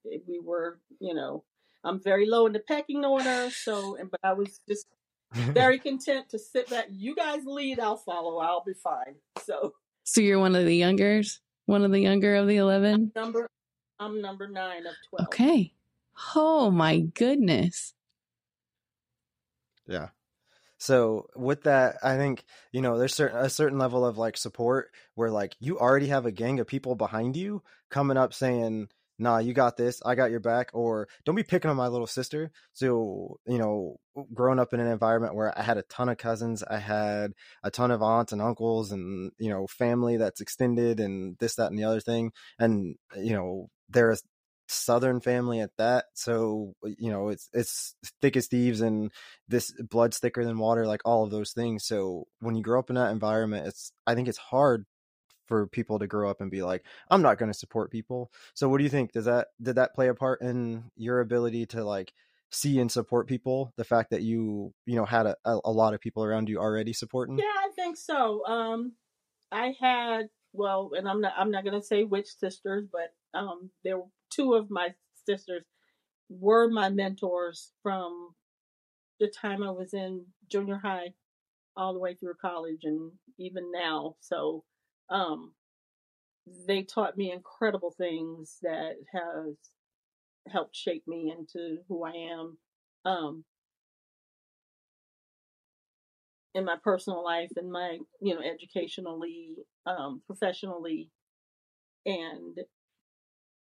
[0.05, 1.45] We were, you know,
[1.85, 4.87] I'm very low in the pecking order, so and but I was just
[5.33, 6.87] very content to sit back.
[6.91, 8.39] You guys lead, I'll follow.
[8.39, 9.17] I'll be fine.
[9.43, 11.41] So So you're one of the youngers?
[11.67, 13.13] One of the younger of the 11?
[13.15, 13.49] I'm number
[13.99, 15.29] I'm number 9 of 12.
[15.29, 15.73] Okay.
[16.35, 17.95] Oh my goodness.
[19.87, 20.09] Yeah.
[20.79, 24.91] So with that, I think you know there's certain a certain level of like support
[25.15, 28.89] where like you already have a gang of people behind you coming up saying,
[29.21, 32.07] nah, you got this, I got your back, or don't be picking on my little
[32.07, 32.51] sister.
[32.73, 33.99] So, you know,
[34.33, 37.71] growing up in an environment where I had a ton of cousins, I had a
[37.71, 41.79] ton of aunts and uncles and, you know, family that's extended and this, that, and
[41.79, 42.33] the other thing.
[42.59, 44.17] And, you know, they're a
[44.69, 46.07] southern family at that.
[46.15, 49.13] So, you know, it's, it's thick as thieves and
[49.49, 51.85] this blood's thicker than water, like all of those things.
[51.85, 54.87] So when you grow up in that environment, it's, I think it's hard
[55.51, 58.31] for people to grow up and be like i'm not going to support people.
[58.55, 59.13] So what do you think?
[59.13, 62.13] Does that did that play a part in your ability to like
[62.51, 63.73] see and support people?
[63.77, 66.93] The fact that you you know had a, a lot of people around you already
[66.93, 67.37] supporting?
[67.39, 68.93] Yeah i think so um
[69.51, 73.71] i had well and i'm not i'm not going to say which sisters but um
[73.85, 74.89] there were two of my
[75.27, 75.65] sisters
[76.29, 78.35] were my mentors from
[79.19, 81.09] the time i was in junior high
[81.77, 84.65] all the way through college and even now so
[85.11, 85.53] um,
[86.67, 89.57] they taught me incredible things that has
[90.49, 92.59] helped shape me into who I am.
[93.05, 93.45] Um,
[96.55, 99.55] in my personal life in my you know educationally
[99.87, 101.09] um professionally
[102.07, 102.59] and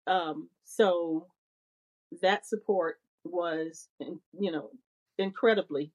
[0.08, 1.28] um so
[2.22, 3.90] that support was,
[4.40, 4.70] you know,
[5.18, 5.92] incredibly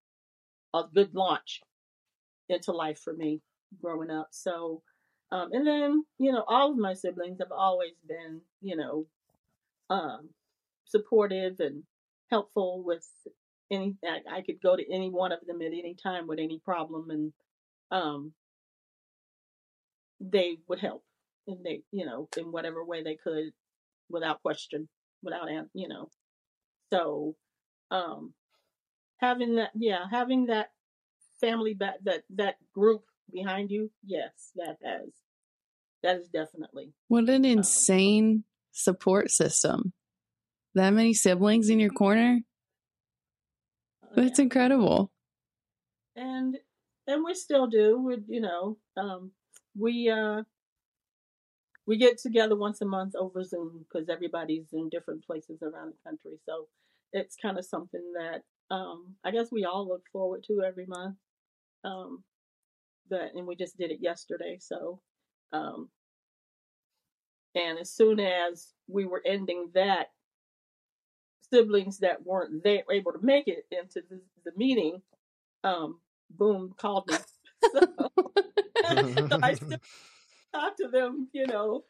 [0.75, 1.63] a good launch
[2.49, 3.41] into life for me
[3.83, 4.29] growing up.
[4.33, 4.83] So,
[5.31, 9.07] um, and then, you know, all of my siblings have always been, you know,
[9.91, 10.31] um,
[10.87, 11.83] supportive and
[12.31, 13.07] helpful with
[13.71, 16.59] any, I, I, could go to any one of them at any time with any
[16.59, 17.33] problem and,
[17.91, 18.33] um,
[20.21, 21.05] they would help
[21.47, 23.53] and they, you know, in whatever way they could
[24.11, 24.89] without question,
[25.23, 26.09] without, you know,
[26.91, 27.35] so,
[27.91, 28.33] um,
[29.19, 30.71] having that, yeah, having that
[31.41, 35.09] family back, that, that group behind you, yes, that has,
[36.03, 36.93] that is definitely.
[37.09, 39.93] What an um, insane um, support system.
[40.75, 42.41] That many siblings in your corner?
[44.05, 44.45] Oh, That's yeah.
[44.45, 45.11] incredible.
[46.15, 46.57] And,
[47.07, 49.33] and we still do, we, you know, um,
[49.77, 50.43] we, uh,
[51.87, 56.11] we get together once a month over Zoom because everybody's in different places around the
[56.11, 56.39] country.
[56.45, 56.69] So
[57.13, 61.17] it's kind of something that um, I guess we all look forward to every month.
[61.85, 62.25] Um,
[63.09, 64.59] but and we just did it yesterday.
[64.61, 65.01] So,
[65.53, 65.89] um,
[67.55, 70.09] and as soon as we were ending that,
[71.53, 75.03] siblings that weren't there able to make it into the, the meeting,
[75.65, 77.17] um, boom, called me.
[77.73, 77.81] so,
[78.17, 79.79] so I still
[80.55, 81.85] talk to them, you know,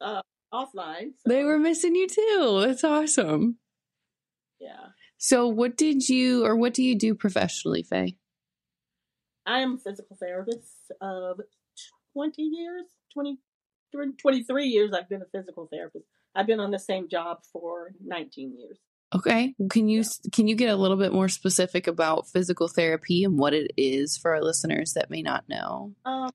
[0.00, 1.12] uh, offline.
[1.18, 1.28] So.
[1.28, 2.64] They were missing you too.
[2.66, 3.58] That's awesome.
[4.60, 4.88] Yeah.
[5.18, 8.16] So, what did you, or what do you do professionally, Faye?
[9.46, 11.40] I am a physical therapist of
[12.12, 13.38] 20 years, 20,
[13.92, 16.04] 23 years I've been a physical therapist.
[16.34, 18.78] I've been on the same job for 19 years.
[19.14, 19.54] Okay.
[19.70, 20.30] Can you yeah.
[20.32, 24.16] can you get a little bit more specific about physical therapy and what it is
[24.16, 25.92] for our listeners that may not know?
[26.04, 26.30] Um,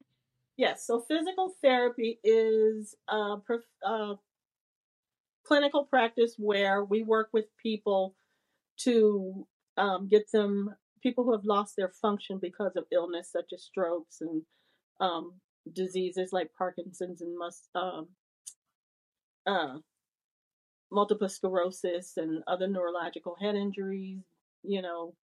[0.57, 0.85] yes.
[0.85, 3.37] So physical therapy is a,
[3.85, 4.15] a
[5.45, 8.15] clinical practice where we work with people
[8.79, 13.61] to um, get them people who have lost their function because of illness, such as
[13.61, 14.41] strokes and
[14.99, 15.33] um,
[15.71, 17.37] diseases like Parkinson's and
[17.75, 18.07] um,
[19.45, 19.77] uh,
[20.91, 24.23] multiple sclerosis and other neurological head injuries,
[24.63, 25.13] you know,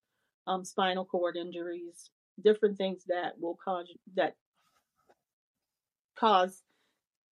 [0.46, 2.10] um, spinal cord injuries,
[2.44, 4.36] different things that will cause that
[6.16, 6.62] cause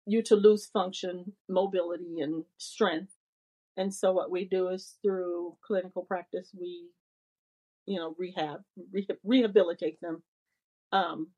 [0.07, 3.13] you to lose function, mobility, and strength.
[3.77, 6.87] And so what we do is through clinical practice, we,
[7.88, 8.61] you know, rehab,
[9.24, 10.22] rehabilitate them
[10.92, 11.29] um,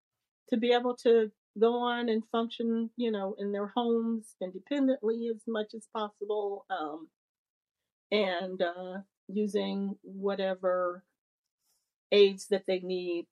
[0.48, 5.42] to be able to go on and function, you know, in their homes independently as
[5.46, 7.08] much as possible, um,
[8.10, 11.04] and uh, using whatever
[12.10, 13.26] aids that they need.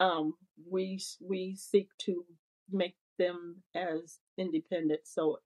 [0.00, 0.34] Um,
[0.70, 2.24] we we seek to
[2.70, 5.40] make them as independent, so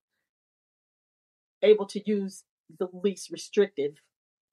[1.62, 2.44] able to use
[2.78, 3.94] the least restrictive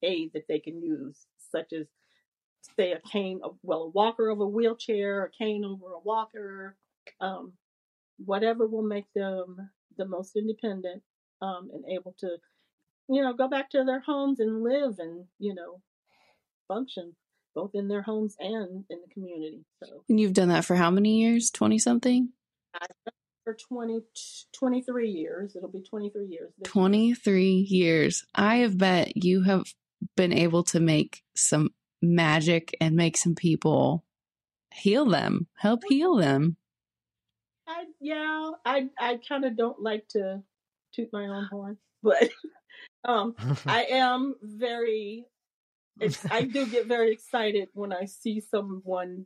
[0.02, 1.88] aid that they can use, such as
[2.78, 6.76] say a cane, well, a walker of a wheelchair, a cane over a walker,
[7.22, 7.54] um,
[8.24, 11.02] whatever will make them the most independent
[11.42, 12.38] um, and able to,
[13.10, 15.82] you know, go back to their homes and live and you know
[16.68, 17.16] function
[17.56, 19.66] both in their homes and in the community.
[19.84, 21.50] So, and you've done that for how many years?
[21.50, 22.30] Twenty something
[23.50, 24.02] for 20,
[24.54, 25.56] 23 years.
[25.56, 26.52] It'll be 23 years.
[26.64, 27.66] 23 year.
[27.68, 28.26] years.
[28.36, 29.66] I have bet you have
[30.16, 31.70] been able to make some
[32.02, 34.06] magic and make some people
[34.74, 36.58] heal them, help heal them.
[37.68, 40.42] I, yeah, I, I kind of don't like to
[40.94, 42.30] toot my own horn, but
[43.06, 43.36] um,
[43.66, 45.26] I am very,
[46.32, 49.26] I do get very excited when I see someone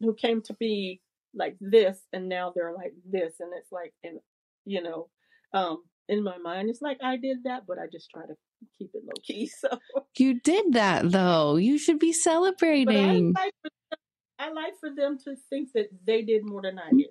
[0.00, 1.00] who came to be
[1.34, 4.18] like this and now they're like this and it's like and
[4.64, 5.08] you know
[5.54, 8.34] um in my mind it's like i did that but i just try to
[8.78, 9.68] keep it low key so
[10.18, 13.70] you did that though you should be celebrating I like, them,
[14.38, 17.08] I like for them to think that they did more than i did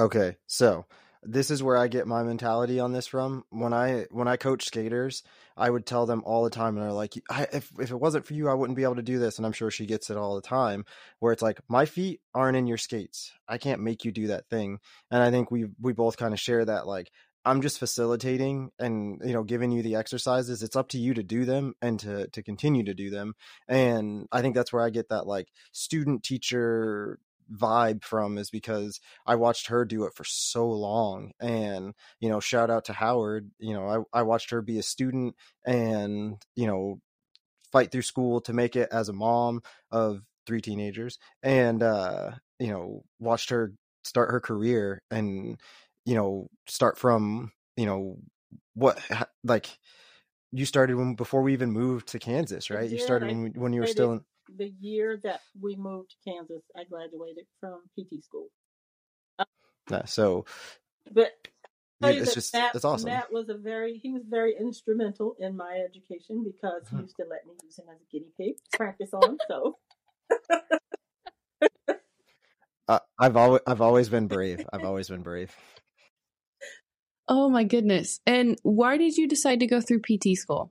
[0.00, 0.86] okay so
[1.24, 3.44] this is where I get my mentality on this from.
[3.50, 5.22] When I when I coach skaters,
[5.56, 8.34] I would tell them all the time, and they're like, "If if it wasn't for
[8.34, 10.34] you, I wouldn't be able to do this." And I'm sure she gets it all
[10.36, 10.84] the time,
[11.18, 13.32] where it's like, "My feet aren't in your skates.
[13.48, 14.78] I can't make you do that thing."
[15.10, 16.86] And I think we we both kind of share that.
[16.86, 17.10] Like,
[17.44, 20.62] I'm just facilitating and you know giving you the exercises.
[20.62, 23.34] It's up to you to do them and to to continue to do them.
[23.68, 27.18] And I think that's where I get that like student teacher
[27.52, 31.32] vibe from is because I watched her do it for so long.
[31.40, 33.50] And, you know, shout out to Howard.
[33.58, 35.34] You know, I, I watched her be a student
[35.66, 37.00] and, you know,
[37.72, 42.68] fight through school to make it as a mom of three teenagers and, uh, you
[42.68, 43.74] know, watched her
[44.04, 45.58] start her career and,
[46.04, 48.18] you know, start from, you know,
[48.74, 49.00] what,
[49.44, 49.68] like,
[50.52, 52.90] you started when before we even moved to Kansas, right?
[52.90, 54.24] You started when when you were still in.
[54.58, 58.48] The year that we moved to Kansas, I graduated from PT school.
[59.90, 60.44] Yeah, so
[61.10, 61.32] But
[62.00, 63.10] yeah, it's that just Matt, that's awesome.
[63.10, 67.02] Matt was a very he was very instrumental in my education because he Mhm.
[67.02, 69.38] used to let me use him as a guinea pig to practice on.
[69.48, 69.78] So
[72.88, 74.66] Uh, I've always I've always been brave.
[74.72, 75.54] I've always been brave.
[77.28, 78.20] Oh my goodness.
[78.26, 80.70] And why did you decide to go through PT school?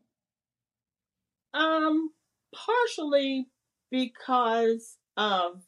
[1.54, 2.12] um
[2.54, 3.48] partially
[3.92, 5.62] because of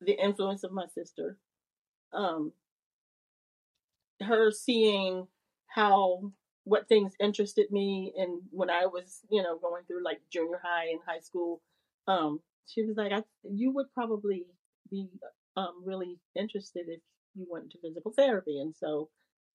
[0.00, 1.38] the influence of my sister.
[2.12, 2.52] Um
[4.20, 5.26] her seeing
[5.66, 6.32] how
[6.64, 10.86] what things interested me and when I was, you know, going through like junior high
[10.88, 11.60] and high school,
[12.06, 14.46] um, she was like, I you would probably
[14.90, 15.08] be
[15.56, 17.00] um really interested if
[17.34, 18.60] you went to physical therapy.
[18.60, 19.10] And so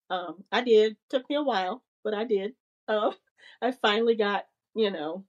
[0.09, 0.97] um I did.
[1.09, 2.53] Took me a while, but I did.
[2.87, 3.11] Uh,
[3.61, 5.25] I finally got, you know,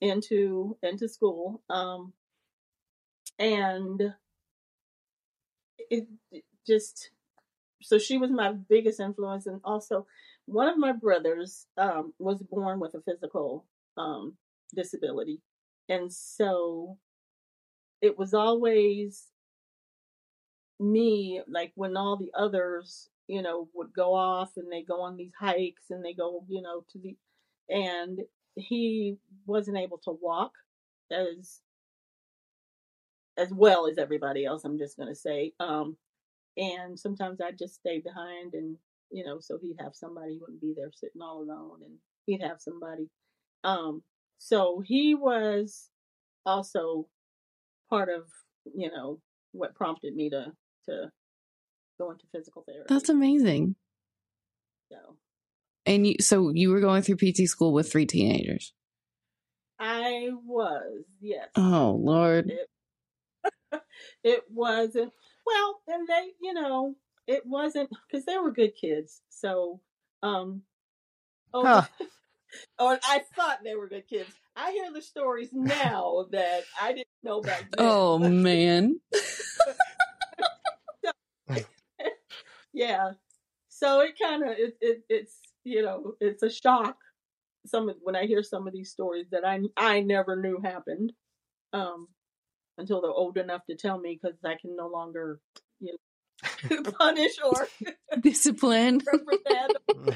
[0.00, 1.62] into into school.
[1.68, 2.12] Um
[3.38, 4.14] and
[5.90, 6.06] it
[6.66, 7.10] just
[7.82, 10.06] so she was my biggest influence and also
[10.46, 13.64] one of my brothers um, was born with a physical
[13.96, 14.36] um,
[14.74, 15.40] disability
[15.88, 16.96] and so
[18.00, 19.28] it was always
[20.80, 25.16] me like when all the others you know would go off and they go on
[25.16, 27.16] these hikes and they go you know to the
[27.68, 28.20] and
[28.56, 29.16] he
[29.46, 30.52] wasn't able to walk
[31.10, 31.60] as
[33.36, 35.96] as well as everybody else i'm just going to say um
[36.56, 38.76] and sometimes i'd just stay behind and
[39.10, 41.94] you know so he'd have somebody he wouldn't be there sitting all alone and
[42.26, 43.08] he'd have somebody
[43.64, 44.02] um
[44.38, 45.88] so he was
[46.46, 47.06] also
[47.88, 48.24] part of
[48.74, 49.18] you know
[49.52, 50.46] what prompted me to
[50.84, 51.10] to
[51.98, 53.76] go into physical therapy That's amazing.
[54.90, 55.16] so
[55.86, 58.72] And you, so you were going through PT school with three teenagers.
[59.78, 62.50] i was yes Oh Lord.
[62.50, 62.68] it
[64.24, 65.12] it wasn't
[65.46, 66.94] well and they you know
[67.26, 69.80] it wasn't because they were good kids so
[70.22, 70.62] um
[71.52, 71.82] oh Huh.
[72.78, 77.08] or i thought they were good kids i hear the stories now that i didn't
[77.24, 79.00] know back then Oh man.
[82.74, 83.12] yeah
[83.68, 86.96] so it kind of it, it it's you know it's a shock
[87.66, 91.12] some of when i hear some of these stories that i i never knew happened
[91.72, 92.08] um
[92.76, 95.40] until they're old enough to tell me because i can no longer
[95.80, 95.98] you know
[96.98, 97.68] punish or
[98.20, 99.00] Discipline.
[99.08, 100.14] or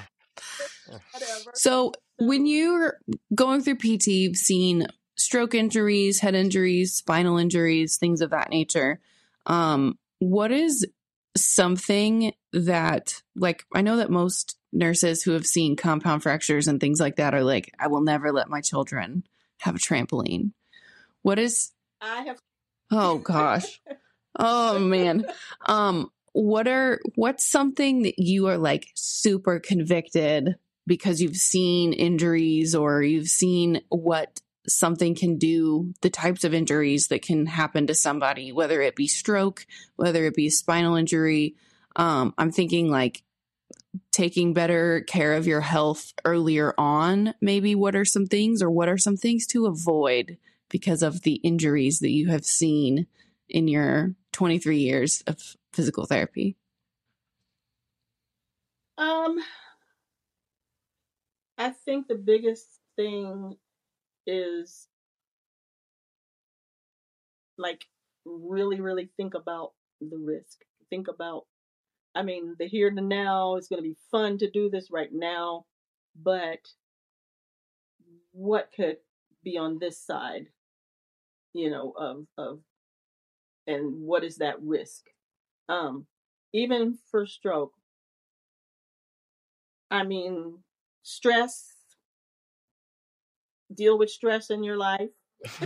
[1.55, 2.99] So when you're
[3.35, 4.87] going through PT, you've seen
[5.17, 9.01] stroke injuries, head injuries, spinal injuries, things of that nature.
[9.47, 10.87] Um, what is
[11.45, 17.01] something that, like, I know that most nurses who have seen compound fractures and things
[17.01, 19.25] like that are like, I will never let my children
[19.61, 20.53] have a trampoline.
[21.23, 22.39] What is, i have
[22.91, 23.81] oh gosh.
[24.39, 25.27] Oh man.
[25.67, 32.75] Um, what are, what's something that you are like super convicted because you've seen injuries
[32.75, 37.95] or you've seen what something can do, the types of injuries that can happen to
[37.95, 39.67] somebody, whether it be stroke,
[39.97, 41.55] whether it be spinal injury.
[41.97, 43.23] Um, I'm thinking like
[44.13, 47.35] taking better care of your health earlier on.
[47.41, 50.39] Maybe what are some things or what are some things to avoid
[50.69, 53.07] because of the injuries that you have seen
[53.49, 56.57] in your 23 years of physical therapy?
[58.99, 59.39] Um,
[61.57, 62.67] I think the biggest
[62.97, 63.57] thing
[64.29, 64.87] is
[67.57, 67.87] like
[68.25, 70.59] really, really think about the risk.
[70.91, 71.47] Think about,
[72.15, 74.91] I mean, the here and the now is going to be fun to do this
[74.93, 75.65] right now,
[76.15, 76.61] but
[78.33, 78.99] what could
[79.43, 80.47] be on this side,
[81.55, 82.61] you know, of, of,
[83.67, 85.05] and what is that risk?
[85.69, 86.07] Um,
[86.53, 87.73] even for stroke,
[89.91, 90.59] I mean,
[91.03, 91.73] stress,
[93.75, 95.11] deal with stress in your life.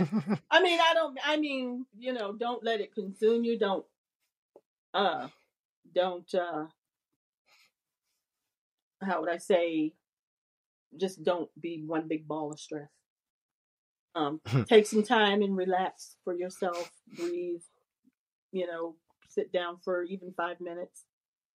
[0.51, 3.57] I mean, I don't, I mean, you know, don't let it consume you.
[3.57, 3.85] Don't,
[4.93, 5.27] uh,
[5.93, 6.65] don't, uh,
[9.01, 9.93] how would I say,
[10.99, 12.89] just don't be one big ball of stress.
[14.15, 17.61] Um, take some time and relax for yourself, breathe,
[18.51, 18.95] you know,
[19.27, 21.05] sit down for even five minutes.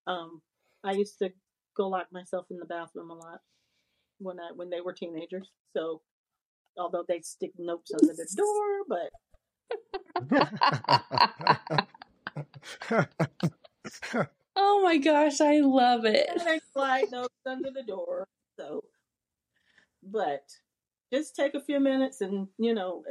[0.07, 0.42] Um,
[0.82, 1.30] I used to
[1.76, 3.40] go lock myself in the bathroom a lot
[4.18, 5.49] when I when they were teenagers.
[5.76, 6.03] So
[6.78, 9.10] although they stick notes under the door, but
[14.56, 16.28] Oh my gosh, I love it.
[16.44, 18.26] they slide notes under the door.
[18.58, 18.82] So
[20.02, 20.44] but
[21.12, 23.04] just take a few minutes and you know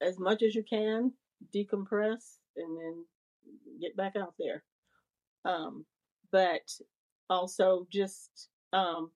[0.00, 1.12] as much as you can
[1.54, 3.04] decompress and then
[3.80, 4.62] get back out there
[5.44, 5.84] um,
[6.32, 6.62] but
[7.28, 9.10] also just um,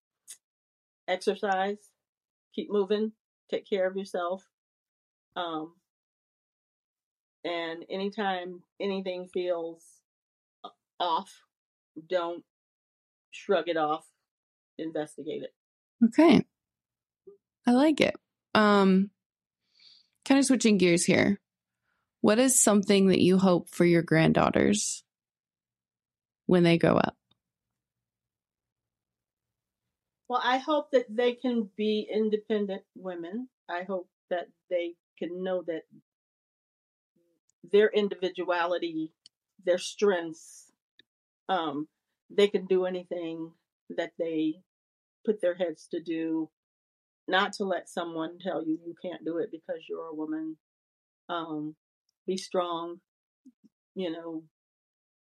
[1.08, 1.90] exercise
[2.54, 3.12] keep moving
[3.50, 4.48] take care of yourself
[5.36, 5.74] um,
[7.44, 9.84] and anytime anything feels
[11.00, 11.42] off
[12.08, 12.44] don't
[13.30, 14.06] shrug it off
[14.78, 15.54] investigate it
[16.04, 16.44] okay
[17.66, 18.14] I like it.
[18.54, 19.10] Um,
[20.24, 21.40] kind of switching gears here.
[22.20, 25.02] What is something that you hope for your granddaughters
[26.46, 27.16] when they grow up?
[30.28, 33.48] Well, I hope that they can be independent women.
[33.68, 35.82] I hope that they can know that
[37.72, 39.12] their individuality,
[39.64, 40.72] their strengths,
[41.48, 41.88] um,
[42.30, 43.52] they can do anything
[43.90, 44.54] that they
[45.24, 46.50] put their heads to do
[47.26, 50.56] not to let someone tell you you can't do it because you're a woman.
[51.28, 51.74] Um,
[52.26, 53.00] be strong,
[53.94, 54.44] you know,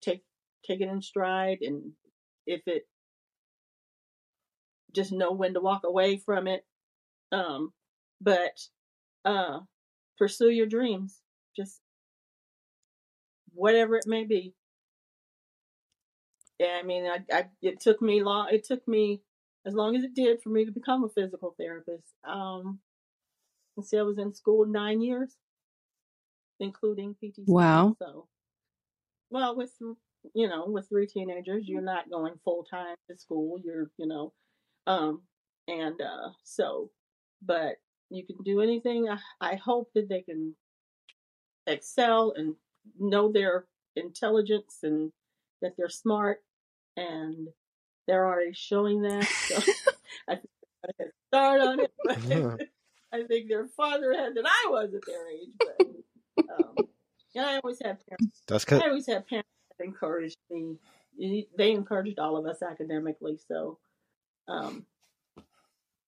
[0.02, 0.24] take
[0.66, 1.92] take it in stride and
[2.46, 2.86] if it
[4.96, 6.64] just know when to walk away from it.
[7.30, 7.72] Um,
[8.20, 8.58] but
[9.24, 9.60] uh
[10.18, 11.20] pursue your dreams.
[11.56, 11.80] Just
[13.52, 14.54] whatever it may be.
[16.58, 18.48] Yeah, I mean, I, I it took me long.
[18.50, 19.20] It took me
[19.66, 22.14] as long as it did for me to become a physical therapist.
[22.26, 22.78] Um,
[23.76, 25.36] let's see, I was in school nine years,
[26.60, 27.44] including PTC.
[27.46, 27.96] Wow.
[27.98, 28.26] So,
[29.30, 29.72] well, with
[30.34, 33.58] you know, with three teenagers, you're not going full time to school.
[33.62, 34.32] You're, you know,
[34.86, 35.22] um,
[35.68, 36.90] and uh, so,
[37.42, 37.76] but
[38.10, 39.08] you can do anything.
[39.08, 40.54] I, I hope that they can
[41.66, 42.54] excel and
[42.98, 43.66] know their
[43.96, 45.12] intelligence and
[45.62, 46.42] that they're smart
[46.96, 47.48] and
[48.06, 49.24] they're already showing that.
[49.24, 49.56] So
[50.28, 50.50] I think
[50.84, 52.18] I had start on it, but
[53.12, 55.50] I think they're farther ahead than I was at their age.
[55.58, 56.74] But um,
[57.34, 58.42] and I always had parents.
[58.46, 58.82] That's good.
[58.82, 60.76] I always had parents that encouraged me.
[61.56, 63.38] They encouraged all of us academically.
[63.48, 63.78] So,
[64.48, 64.86] um,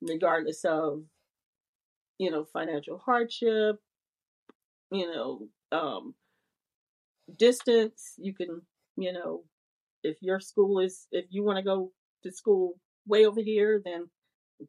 [0.01, 1.03] regardless of
[2.18, 3.76] you know financial hardship,
[4.91, 6.14] you know um,
[7.39, 8.62] distance, you can
[8.97, 9.45] you know
[10.03, 12.74] if your school is if you want to go to school
[13.07, 14.09] way over here, then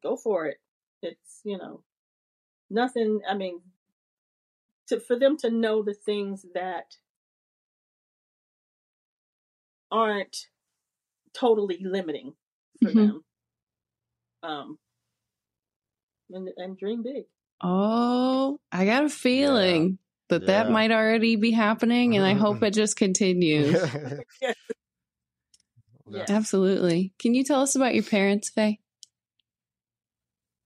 [0.01, 0.57] go for it.
[1.01, 1.84] It's you know
[2.70, 3.22] nothing.
[3.28, 3.61] I mean,
[4.88, 6.95] to for them to know the things that
[9.91, 10.47] aren't
[11.34, 12.34] totally limiting
[12.82, 12.99] for mm-hmm.
[12.99, 13.24] them.
[14.43, 14.77] Um,
[16.31, 17.25] and, and dream big.
[17.61, 19.97] Oh, I got a feeling yeah.
[20.29, 20.47] that yeah.
[20.47, 23.83] that might already be happening, and I hope it just continues.
[26.11, 26.25] Yeah.
[26.27, 27.13] Absolutely.
[27.19, 28.79] Can you tell us about your parents, Faye?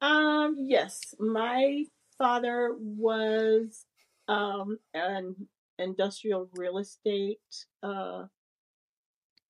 [0.01, 1.13] Um, yes.
[1.19, 1.85] My
[2.17, 3.85] father was
[4.29, 5.35] um an
[5.77, 7.39] industrial real estate
[7.81, 8.23] uh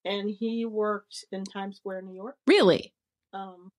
[0.04, 2.36] and he worked in Times Square, New York.
[2.46, 2.92] Really?
[3.32, 3.70] Um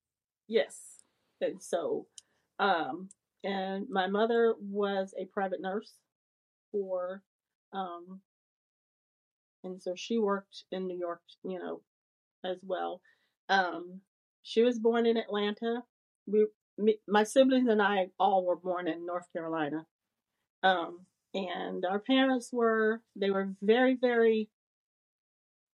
[0.47, 1.01] yes.
[1.41, 2.07] And so
[2.59, 3.09] um
[3.43, 5.93] and my mother was a private nurse
[6.71, 7.21] for
[7.73, 8.21] um
[9.63, 11.81] and so she worked in New York, you know,
[12.43, 13.01] as well.
[13.49, 14.01] Um,
[14.43, 15.83] she was born in Atlanta.
[16.27, 19.85] We, me, my siblings and I all were born in North Carolina.
[20.63, 21.01] Um,
[21.33, 24.49] and our parents were, they were very, very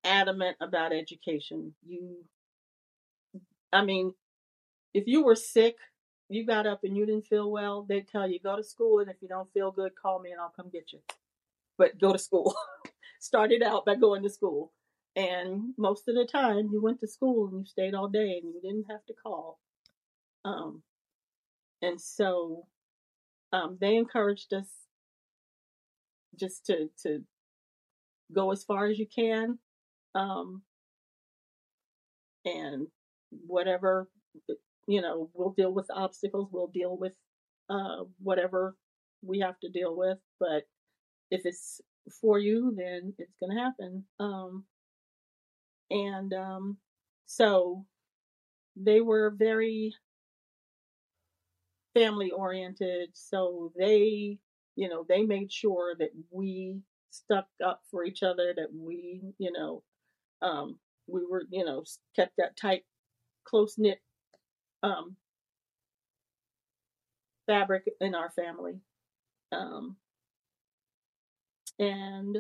[0.04, 1.76] adamant about education.
[1.86, 2.24] You,
[3.74, 4.14] I mean,
[4.94, 5.76] if you were sick,
[6.30, 9.10] you got up and you didn't feel well, they'd tell you, go to school, and
[9.10, 11.00] if you don't feel good, call me and I'll come get you.
[11.78, 12.56] But go to school.
[13.20, 14.72] Started out by going to school.
[15.16, 18.54] And most of the time, you went to school and you stayed all day and
[18.54, 19.60] you didn't have to call.
[20.46, 20.84] Um,
[21.82, 22.66] and so
[23.52, 24.70] um, they encouraged us
[26.40, 27.24] just to to
[28.34, 29.60] go as far as you can,
[30.16, 30.62] um,
[32.46, 32.88] and
[33.46, 34.08] whatever
[34.88, 36.50] you know, we'll deal with obstacles.
[36.52, 37.14] We'll deal with
[37.70, 38.76] uh, whatever
[39.22, 40.18] we have to deal with.
[40.40, 40.64] But
[41.30, 41.82] if it's
[42.22, 44.04] for you, then it's going to happen.
[44.20, 44.66] Um,
[45.90, 46.78] and um,
[47.26, 47.86] so
[48.76, 49.94] they were very
[51.94, 53.10] family oriented.
[53.14, 54.38] So they,
[54.76, 56.80] you know, they made sure that we
[57.12, 59.84] stuck up for each other, that we, you know,
[60.42, 61.84] um, we were, you know,
[62.16, 62.84] kept that tight,
[63.44, 64.00] close knit
[64.84, 65.16] um,
[67.48, 68.74] fabric in our family.
[69.52, 69.98] Um,
[71.80, 72.38] and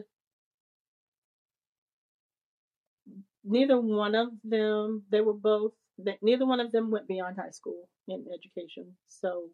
[3.44, 7.52] neither one of them they were both they, neither one of them went beyond high
[7.52, 8.96] school in education.
[9.08, 9.50] So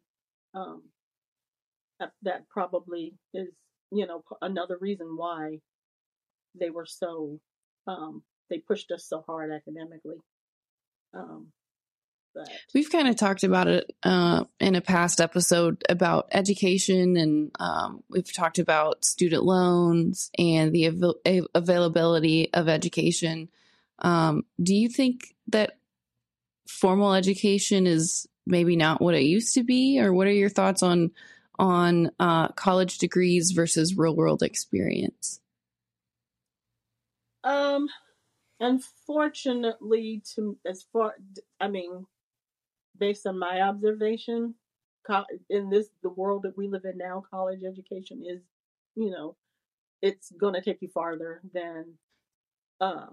[0.53, 0.83] um,
[1.99, 3.49] that, that probably is,
[3.91, 5.59] you know, another reason why
[6.59, 7.39] they were so,
[7.87, 10.17] um, they pushed us so hard academically.
[11.13, 11.47] Um,
[12.37, 17.51] but We've kind of talked about it uh, in a past episode about education, and
[17.59, 23.49] um, we've talked about student loans and the av- availability of education.
[23.99, 25.77] Um, do you think that
[26.67, 30.83] formal education is maybe not what it used to be, or what are your thoughts
[30.83, 31.11] on
[31.59, 35.39] on uh, college degrees versus real world experience?
[37.43, 37.87] Um,
[38.59, 41.15] unfortunately, to as far,
[41.59, 42.05] I mean,
[42.99, 44.55] based on my observation,
[45.49, 48.41] in this the world that we live in now, college education is,
[48.95, 49.35] you know,
[50.01, 51.93] it's going to take you farther than
[52.81, 53.07] uh,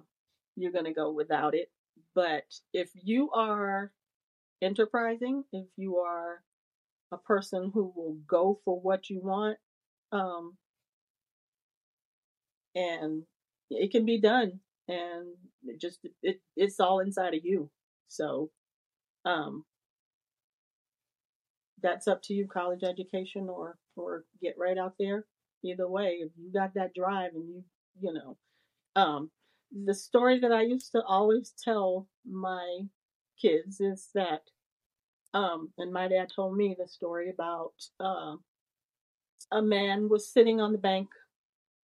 [0.57, 1.71] you're going to go without it.
[2.15, 3.93] But if you are
[4.61, 6.43] enterprising, if you are
[7.13, 9.59] a person who will go for what you want,
[10.13, 10.57] um,
[12.75, 13.23] and
[13.71, 15.27] it can be done, and
[15.65, 17.71] it just it it's all inside of you.
[18.09, 18.51] So,
[19.25, 19.65] um,
[21.85, 25.27] that's up to you, college education or or get right out there.
[25.63, 27.65] Either way, if you got that drive and you
[28.01, 28.37] you know,
[28.97, 29.31] um,
[29.85, 32.81] the story that I used to always tell my
[33.41, 34.43] kids is that,
[35.33, 38.35] um, and my dad told me the story about uh,
[39.53, 41.09] a man was sitting on the bank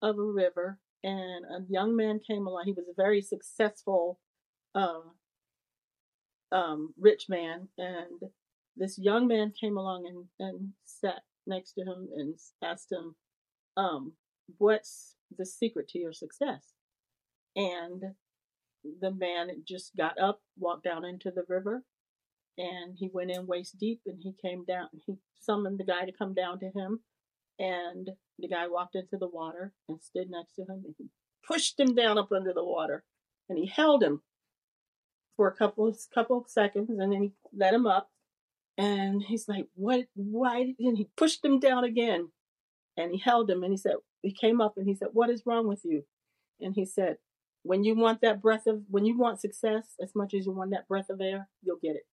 [0.03, 2.65] of a river, and a young man came along.
[2.67, 4.19] He was a very successful,
[4.75, 5.01] uh,
[6.53, 8.31] um, rich man, and
[8.77, 13.15] this young man came along and, and sat next to him and asked him,
[13.77, 14.13] um,
[14.59, 16.75] "What's the secret to your success?"
[17.57, 18.03] And
[19.01, 21.85] the man just got up, walked down into the river,
[22.59, 24.89] and he went in waist deep and he came down.
[25.07, 27.01] He summoned the guy to come down to him,
[27.59, 31.09] and the guy walked into the water and stood next to him and he
[31.47, 33.05] pushed him down up under the water
[33.49, 34.23] and he held him
[35.37, 38.11] for a couple couple of seconds and then he let him up
[38.77, 42.29] and he's like what why did and he pushed him down again
[42.97, 45.45] and he held him and he said he came up and he said what is
[45.47, 46.05] wrong with you
[46.61, 47.17] and he said
[47.65, 50.71] when you want that breath of when you want success as much as you want
[50.71, 52.07] that breath of air, you'll get it.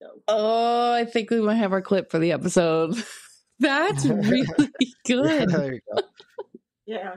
[0.00, 0.08] So.
[0.28, 2.94] Oh, I think we might have our clip for the episode.
[3.58, 4.46] That's really
[5.04, 5.48] good.
[5.48, 6.02] there you go.
[6.86, 7.14] Yeah.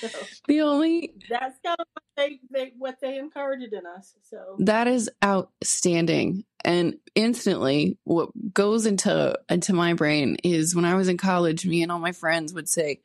[0.00, 0.08] So,
[0.46, 4.14] the only that's kind of what they, they what they encouraged in us.
[4.22, 6.44] So that is outstanding.
[6.64, 11.82] And instantly what goes into into my brain is when I was in college, me
[11.82, 13.00] and all my friends would say,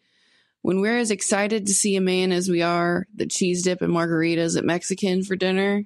[0.61, 3.93] when we're as excited to see a man as we are the cheese dip and
[3.93, 5.83] margaritas at Mexican for dinner,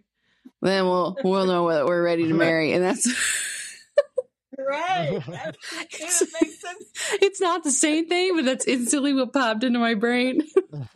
[0.62, 3.08] then we'll we'll know that we're ready to marry, and that's
[4.68, 5.22] right.
[5.91, 6.24] it's,
[7.22, 10.41] it's not the same thing, but that's instantly what popped into my brain.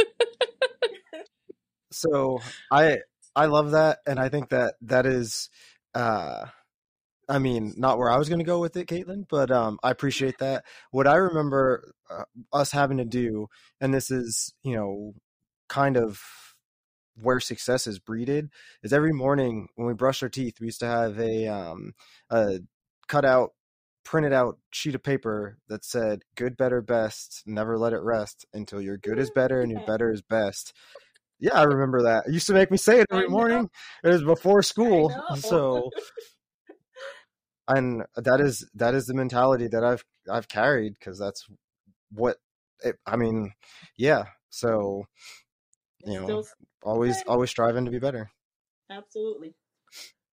[1.91, 2.39] so
[2.71, 2.99] I
[3.35, 5.49] I love that, and I think that that is.
[5.93, 6.45] uh
[7.29, 9.91] I mean, not where I was going to go with it, Kaitlin, but um, I
[9.91, 10.65] appreciate that.
[10.89, 13.47] What I remember uh, us having to do,
[13.79, 15.13] and this is, you know,
[15.67, 16.19] kind of
[17.21, 18.49] where success is breeded,
[18.81, 21.93] is every morning when we brush our teeth, we used to have a, um,
[22.31, 22.61] a
[23.07, 23.51] cut out,
[24.09, 28.81] printed out sheet of paper that said, good, better, best, never let it rest until
[28.81, 30.73] your good is better and your better is best.
[31.39, 32.25] Yeah, I remember that.
[32.25, 33.69] It used to make me say it every morning.
[34.03, 35.13] It was before school.
[35.37, 35.91] So
[37.67, 41.45] and that is that is the mentality that I've I've carried because that's
[42.11, 42.37] what
[42.83, 43.53] it, I mean.
[43.95, 45.05] Yeah, so
[46.03, 46.43] you know,
[46.81, 48.31] always always striving to be better.
[48.89, 49.53] Absolutely.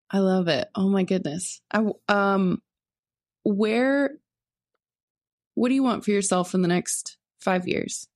[0.10, 0.70] I love it.
[0.76, 1.60] Oh my goodness.
[1.74, 2.62] I um,
[3.46, 4.18] where?
[5.54, 8.08] What do you want for yourself in the next five years?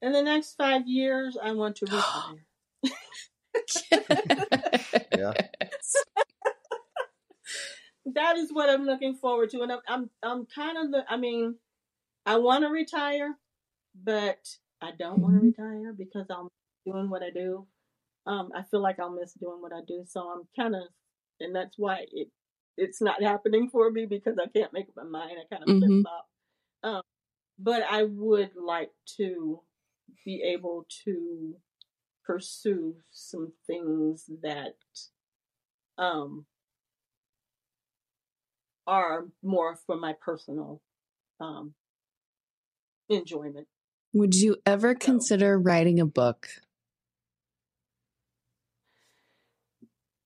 [0.00, 2.46] In the next five years, I want to retire.
[5.16, 5.32] yeah
[8.14, 11.04] that is what I'm looking forward to, and I'm I'm, I'm kind of the.
[11.08, 11.56] I mean,
[12.24, 13.34] I want to retire,
[13.94, 14.38] but
[14.80, 15.62] I don't want to mm-hmm.
[15.62, 16.48] retire because I'm
[16.86, 17.66] doing what I do.
[18.26, 20.82] Um, I feel like I'll miss doing what I do, so I'm kind of,
[21.40, 22.28] and that's why it
[22.76, 25.36] it's not happening for me because I can't make up my mind.
[25.40, 26.02] I kind of mm-hmm.
[26.02, 26.28] flip flop.
[26.82, 27.02] Um,
[27.58, 29.60] but I would like to
[30.24, 31.56] be able to
[32.24, 34.74] pursue some things that
[35.98, 36.44] um
[38.86, 40.80] are more for my personal
[41.40, 41.74] um,
[43.08, 43.66] enjoyment.
[44.12, 45.04] Would you ever so.
[45.04, 46.48] consider writing a book?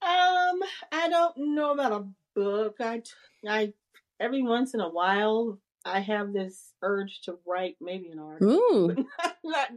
[0.02, 0.60] Um,
[0.92, 2.06] I don't know about a
[2.42, 2.76] book.
[2.80, 3.02] I,
[3.48, 3.72] I
[4.18, 8.94] every once in a while I have this urge to write maybe an article, Ooh,
[9.24, 9.70] not, not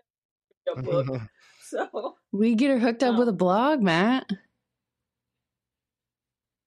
[0.72, 1.22] a book.
[1.70, 4.30] So we get her hooked up with a Um, blog, Matt.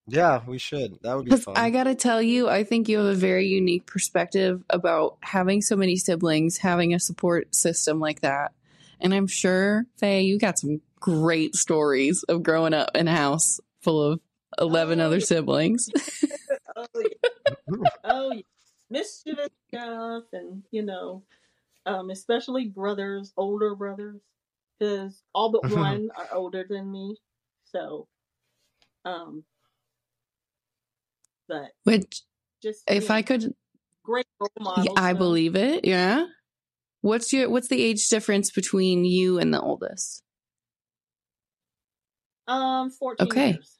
[0.09, 0.99] yeah, we should.
[1.03, 1.57] That would be fun.
[1.57, 5.74] I gotta tell you, I think you have a very unique perspective about having so
[5.76, 8.53] many siblings, having a support system like that.
[9.01, 13.61] And I'm sure, Faye, you got some great stories of growing up in a house
[13.82, 14.20] full of
[14.59, 15.89] 11 Oh, other siblings.
[16.77, 17.31] oh yeah,
[18.05, 18.43] oh yeah,
[18.91, 21.23] mischievous stuff, and you know,
[21.87, 24.21] um, especially brothers, older brothers,
[24.79, 27.17] because all but one are older than me.
[27.65, 28.09] So,
[29.05, 29.45] um,
[31.49, 32.23] but Which,
[32.63, 33.55] just if know, I could,
[34.05, 34.51] great role
[34.85, 34.91] yeah.
[34.97, 35.85] I so, believe it.
[35.85, 36.27] Yeah.
[37.03, 40.23] What's your What's the age difference between you and the oldest?
[42.49, 43.53] Um, fourteen Okay.
[43.53, 43.76] years.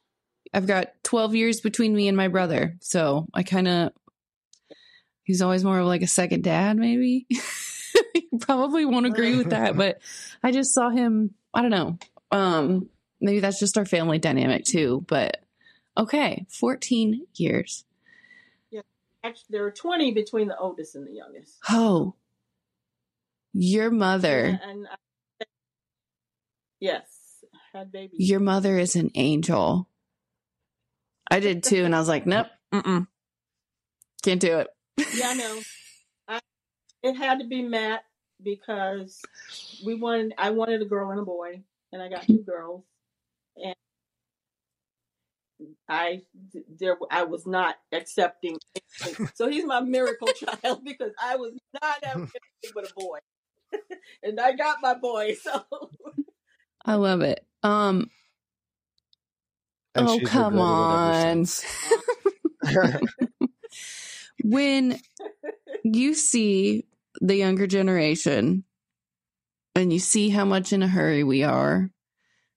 [0.57, 2.77] I've got 12 years between me and my brother.
[2.81, 3.93] So I kind of,
[5.23, 7.27] he's always more of like a second dad, maybe.
[7.31, 9.99] you probably won't agree with that, but
[10.43, 11.99] I just saw him, I don't know.
[12.31, 12.89] Um,
[13.21, 15.43] maybe that's just our family dynamic too, but
[15.99, 17.85] okay, 14 years.
[19.25, 21.57] Actually, there are twenty between the oldest and the youngest.
[21.69, 22.15] Oh,
[23.53, 25.45] your mother, Yeah, and I,
[26.79, 27.05] yes,
[27.73, 28.21] had babies.
[28.21, 29.89] your mother is an angel.
[31.31, 31.85] I did too.
[31.85, 33.07] And I was like, nope, mm-mm,
[34.23, 34.69] can't do it.
[35.15, 35.61] Yeah, I know.
[36.29, 36.41] I,
[37.03, 38.05] it had to be Matt
[38.43, 39.21] because
[39.85, 40.35] we wanted.
[40.39, 41.63] I wanted a girl and a boy,
[41.93, 42.85] and I got two girls,
[43.57, 43.75] and
[45.89, 46.23] I
[46.79, 48.59] there I was not accepting.
[49.03, 49.29] anything.
[49.35, 50.29] So he's my miracle
[50.63, 53.19] child because I was not having anything but a boy,
[54.23, 55.37] and I got my boy.
[55.41, 55.65] So
[56.85, 57.45] I love it.
[57.63, 58.11] Um,
[59.97, 61.47] And oh, she's come regretted
[62.65, 63.47] it ever on.
[64.45, 64.99] when
[65.85, 66.85] you see
[67.21, 68.65] the younger generation
[69.75, 71.91] and you see how much in a hurry we are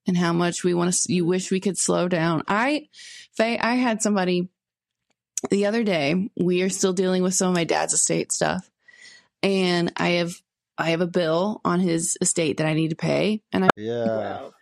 [0.06, 2.88] and how much we want to you wish we could slow down i
[3.36, 4.48] faye i had somebody
[5.50, 8.70] the other day we are still dealing with some of my dad's estate stuff
[9.42, 10.32] and i have
[10.76, 14.04] i have a bill on his estate that i need to pay and i yeah.
[14.04, 14.52] Wow.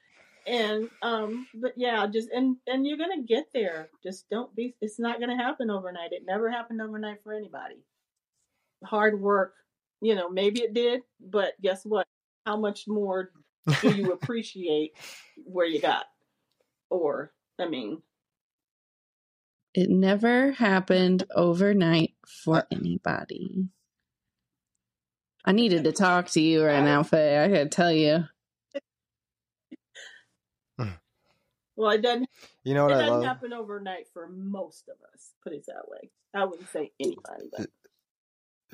[0.49, 3.91] And um, but yeah, just and and you're gonna get there.
[4.03, 4.75] Just don't be.
[4.81, 6.13] It's not gonna happen overnight.
[6.13, 7.85] It never happened overnight for anybody.
[8.83, 9.55] Hard work,
[10.01, 10.31] you know.
[10.31, 12.07] Maybe it did, but guess what?
[12.47, 13.31] How much more
[13.83, 14.93] do you appreciate
[15.45, 16.07] where you got?
[16.89, 18.01] Or I mean,
[19.75, 23.69] it never happened overnight for anybody
[25.45, 28.25] i needed to talk to you right now faye i gotta tell you
[31.79, 32.29] well, it doesn't.
[32.65, 33.25] You know It what I doesn't love?
[33.25, 35.33] happen overnight for most of us.
[35.43, 36.11] Put it that way.
[36.35, 37.69] I wouldn't say anybody, but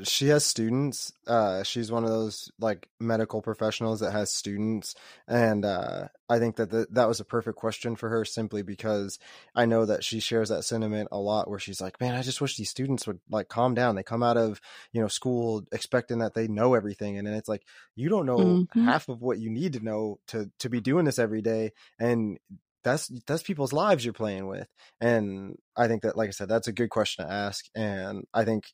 [0.02, 4.96] she has students uh she's one of those like medical professionals that has students
[5.28, 9.20] and uh i think that the, that was a perfect question for her simply because
[9.55, 12.40] i know that she shares that sentiment a lot where she's like man i just
[12.40, 16.18] wish these students would like calm down they come out of you know school expecting
[16.18, 17.62] that they know everything and then it's like
[17.94, 18.84] you don't know Mhm.
[18.84, 22.36] half of what you need to know to to be doing this every day and
[22.85, 24.68] that's that's people's lives you're playing with
[25.01, 28.45] and i think that like i said that's a good question to ask and i
[28.45, 28.64] think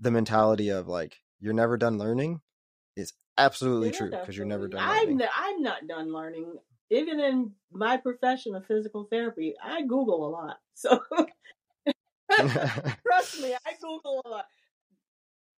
[0.00, 2.40] the mentality of like you're never done learning
[2.96, 6.58] is absolutely Yeah, true because you're never done I'm n- I'm not done learning.
[6.90, 10.58] Even in my profession of physical therapy, I Google a lot.
[10.74, 11.00] So
[13.06, 14.46] trust me, I Google a lot.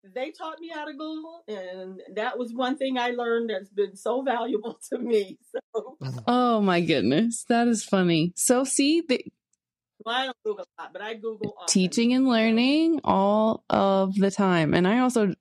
[0.03, 3.95] They taught me how to Google, and that was one thing I learned that's been
[3.95, 5.37] so valuable to me.
[5.51, 5.97] So
[6.27, 9.23] oh my goodness that is funny so see the
[10.05, 11.71] well, I don't Google a lot, but I Google often.
[11.71, 15.33] teaching and learning all of the time and i also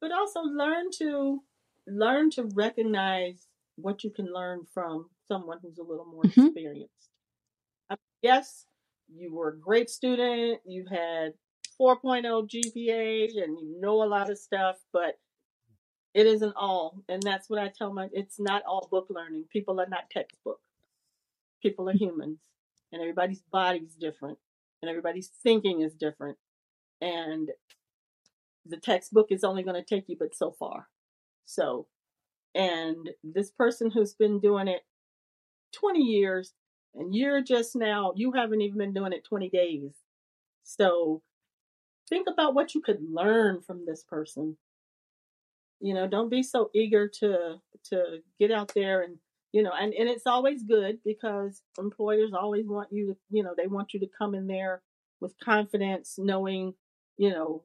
[0.00, 1.42] but also learn to
[1.86, 3.46] learn to recognize
[3.76, 6.48] what you can learn from someone who's a little more Mhm.
[6.48, 7.10] experienced.
[7.90, 8.66] I yes,
[9.08, 11.34] you were a great student, you had
[11.80, 15.18] 4.0 GPA and you know a lot of stuff, but
[16.14, 17.02] it isn't all.
[17.08, 19.44] And that's what I tell my it's not all book learning.
[19.52, 20.60] People are not textbook.
[21.62, 22.38] People are humans
[22.92, 24.38] and everybody's body's different
[24.82, 26.38] and everybody's thinking is different.
[27.00, 27.50] And
[28.66, 30.88] the textbook is only going to take you but so far.
[31.46, 31.86] So,
[32.54, 34.82] and this person who's been doing it
[35.72, 36.52] 20 years
[36.94, 39.92] and you're just now, you haven't even been doing it 20 days.
[40.64, 41.22] So,
[42.08, 44.56] think about what you could learn from this person.
[45.80, 49.18] You know, don't be so eager to to get out there and
[49.52, 53.54] you know, and, and it's always good because employers always want you to, you know,
[53.56, 54.82] they want you to come in there
[55.20, 56.74] with confidence, knowing,
[57.16, 57.62] you know,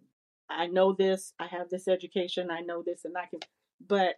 [0.49, 3.39] I know this, I have this education, I know this, and I can,
[3.85, 4.15] but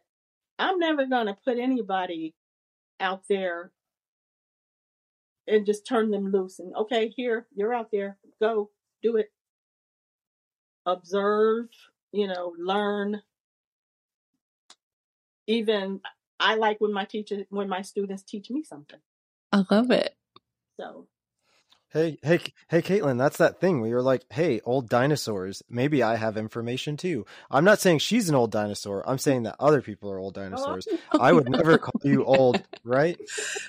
[0.59, 2.35] I'm never going to put anybody
[2.99, 3.71] out there
[5.47, 8.69] and just turn them loose and, okay, here, you're out there, go,
[9.01, 9.31] do it.
[10.85, 11.67] Observe,
[12.11, 13.21] you know, learn.
[15.47, 16.01] Even
[16.39, 18.99] I like when my teacher, when my students teach me something.
[19.51, 20.15] I love it.
[20.77, 21.07] So
[21.95, 25.63] Hey, hey, hey, Kaitlin, that's that thing where you're like, hey, old dinosaurs.
[25.69, 27.25] Maybe I have information too.
[27.49, 29.07] I'm not saying she's an old dinosaur.
[29.09, 30.89] I'm saying that other people are old oh, dinosaurs.
[31.13, 33.17] Oh, I would never call you old, right?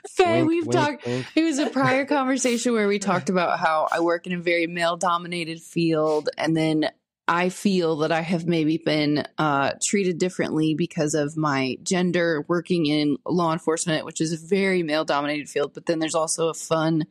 [0.08, 1.06] Faye, Wink, we've wink, talked.
[1.06, 1.26] wink.
[1.36, 4.66] It was a prior conversation where we talked about how I work in a very
[4.66, 6.90] male dominated field, and then
[7.28, 12.86] I feel that I have maybe been uh, treated differently because of my gender working
[12.86, 15.74] in law enforcement, which is a very male dominated field.
[15.74, 17.06] But then there's also a fun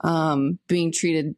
[0.00, 1.36] um, being treated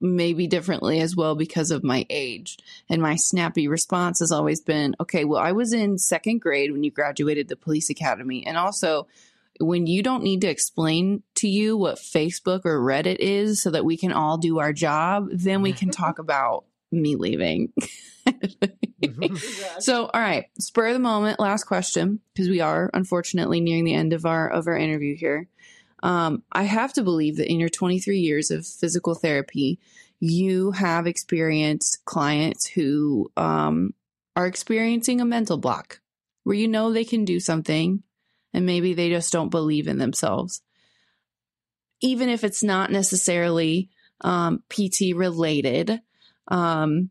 [0.00, 2.58] maybe differently as well because of my age.
[2.88, 6.84] And my snappy response has always been okay, well, I was in second grade when
[6.84, 8.46] you graduated the police academy.
[8.46, 9.08] And also,
[9.60, 13.84] when you don't need to explain to you what Facebook or Reddit is so that
[13.84, 17.72] we can all do our job, then we can talk about me leaving.
[19.78, 23.94] so, all right, spur of the moment, last question because we are unfortunately nearing the
[23.94, 25.48] end of our of our interview here.
[26.02, 29.78] Um, I have to believe that in your 23 years of physical therapy,
[30.20, 33.94] you have experienced clients who um,
[34.36, 36.00] are experiencing a mental block
[36.44, 38.02] where you know they can do something
[38.52, 40.62] and maybe they just don't believe in themselves.
[42.00, 43.90] Even if it's not necessarily
[44.22, 46.00] um, PT related,
[46.48, 47.10] um,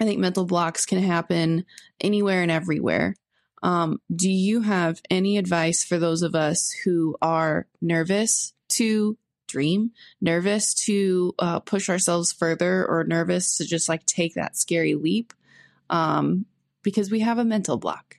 [0.00, 1.64] I think mental blocks can happen
[2.00, 3.16] anywhere and everywhere.
[3.62, 9.92] Um, do you have any advice for those of us who are nervous to dream,
[10.20, 15.32] nervous to uh, push ourselves further, or nervous to just like take that scary leap
[15.88, 16.44] um,
[16.82, 18.16] because we have a mental block?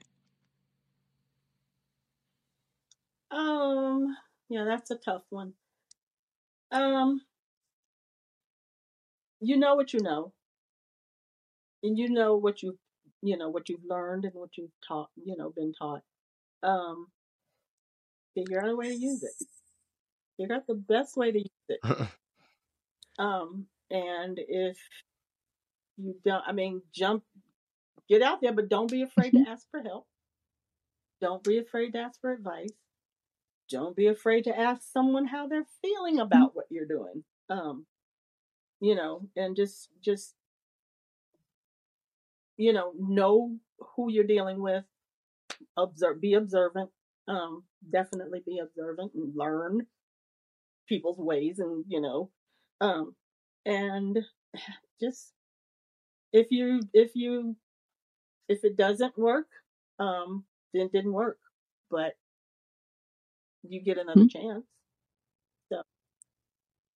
[3.29, 4.15] Um,
[4.49, 5.53] yeah, that's a tough one.
[6.71, 7.21] Um,
[9.41, 10.31] you know what you know,
[11.86, 12.77] and you know what you've
[13.21, 16.01] you know what you've learned and what you've taught, you know, been taught.
[16.63, 17.07] Um,
[18.36, 19.31] figure out a way to use it.
[20.38, 21.79] Figure out the best way to use it.
[23.17, 24.77] Um, and if
[25.97, 27.23] you don't, I mean, jump,
[28.09, 30.05] get out there, but don't be afraid to ask for help.
[31.21, 32.73] Don't be afraid to ask for advice.
[33.69, 37.23] Don't be afraid to ask someone how they're feeling about what you're doing.
[37.49, 37.86] Um,
[38.81, 40.36] you know, and just, just,
[42.58, 43.58] you know, know
[43.95, 44.86] who you're dealing with.
[45.78, 46.91] Observe, be observant.
[47.28, 49.88] Um, definitely be observant and learn
[50.88, 52.32] people's ways and, you know,
[52.82, 53.16] um,
[53.66, 54.20] and
[55.01, 55.34] just
[56.32, 57.56] if you if you
[58.49, 59.47] if it doesn't work
[59.99, 61.39] um then it didn't work
[61.91, 62.16] but
[63.64, 64.30] you get another Mhm.
[64.30, 64.66] chance
[65.72, 65.82] so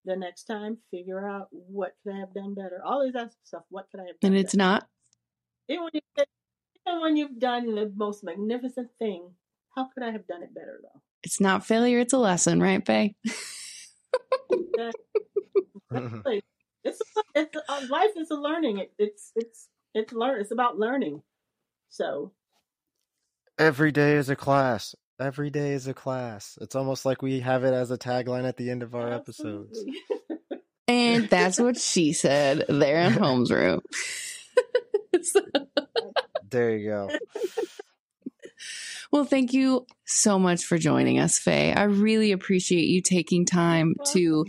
[0.05, 3.89] the next time figure out what could i have done better always ask yourself what
[3.91, 4.87] could i have done And it's better not.
[5.69, 6.01] Even when, you,
[6.87, 9.29] even when you've done the most magnificent thing
[9.75, 11.99] how could i have done it better though It's not failure.
[11.99, 13.15] It's a lesson, right, Faye?
[14.51, 16.41] Exactly.
[16.83, 17.01] it's
[17.35, 21.21] it's uh, life is a learning it, it's it's it's learn it's about learning
[21.89, 22.31] so
[23.59, 24.95] Every day is a class.
[25.19, 26.57] Every day is a class.
[26.61, 29.83] It's almost like we have it as a tagline at the end of our episodes.
[30.87, 33.81] And that's what she said there in Homes Room.
[35.23, 35.41] So-
[36.49, 37.09] There you go.
[39.11, 41.73] well, thank you so much for joining us, Faye.
[41.73, 44.45] I really appreciate you taking time to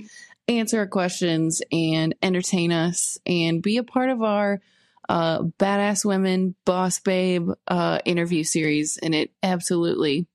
[0.48, 4.60] answer our questions and entertain us and be a part of our
[5.08, 8.98] uh, Badass Women Boss Babe uh, interview series.
[8.98, 10.26] And it absolutely,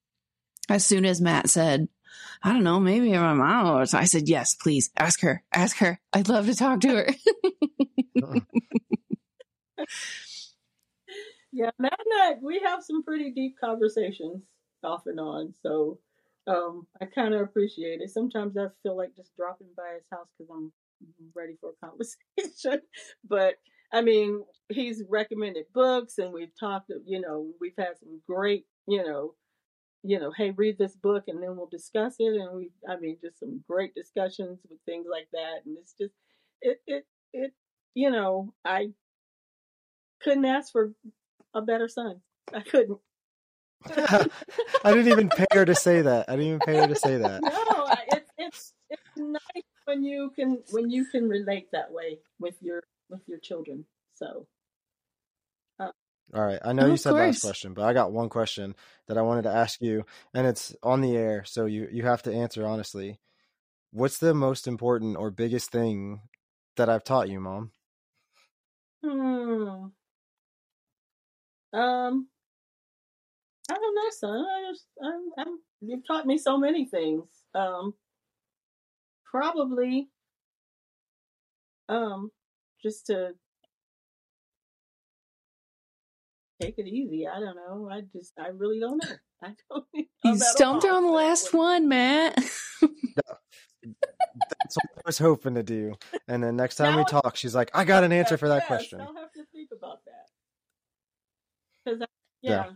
[0.70, 1.88] as soon as Matt said,
[2.44, 6.00] I don't know, maybe my mom, was- I said, yes, please ask her, ask her.
[6.14, 7.08] I'd love to talk to her.
[11.52, 14.44] yeah matt and I, we have some pretty deep conversations
[14.84, 16.00] off and on so
[16.48, 20.28] um i kind of appreciate it sometimes i feel like just dropping by his house
[20.38, 20.72] because i'm
[21.36, 22.82] ready for a conversation
[23.28, 23.56] but
[23.94, 29.04] i mean he's recommended books and we've talked you know we've had some great you
[29.04, 29.34] know
[30.04, 32.40] you know, hey, read this book and then we'll discuss it.
[32.40, 35.62] And we, I mean, just some great discussions with things like that.
[35.66, 36.14] And it's just,
[36.62, 37.54] it, it, it,
[37.96, 38.90] you know, I
[40.26, 40.92] couldn't ask for
[41.54, 42.20] a better son.
[42.54, 43.00] I couldn't.
[43.88, 44.28] I
[44.86, 46.26] didn't even pay her to say that.
[46.28, 47.42] I didn't even pay her to say that.
[47.68, 52.56] No, it's it's it's nice when you can when you can relate that way with
[52.62, 53.86] your with your children.
[54.16, 54.48] So.
[55.80, 55.92] Uh,
[56.34, 56.60] All right.
[56.64, 58.76] I know oh, you said last question, but I got one question
[59.08, 62.24] that I wanted to ask you, and it's on the air, so you you have
[62.24, 63.20] to answer honestly.
[63.92, 66.22] What's the most important or biggest thing
[66.76, 67.72] that I've taught you, Mom?
[69.02, 69.88] Hmm.
[71.76, 72.28] Um.
[73.70, 74.46] I don't know, son.
[74.46, 77.24] I just, I'm, I'm, you've taught me so many things.
[77.56, 77.96] Um,
[79.26, 80.10] probably,
[81.90, 82.30] um,
[82.84, 83.32] just to
[86.62, 87.28] take it easy.
[87.28, 87.90] I don't know.
[87.92, 89.16] I just, I really don't know.
[89.44, 89.86] I don't.
[90.24, 92.36] You stumped her on the last one, Matt.
[92.36, 92.54] That's
[94.76, 95.94] what I was hoping to do.
[96.28, 98.66] And then next time now we talk, she's like, "I got an answer for that
[98.66, 100.14] question." I'll have to think about that.
[101.86, 102.02] Because
[102.42, 102.66] yeah.
[102.66, 102.72] yeah.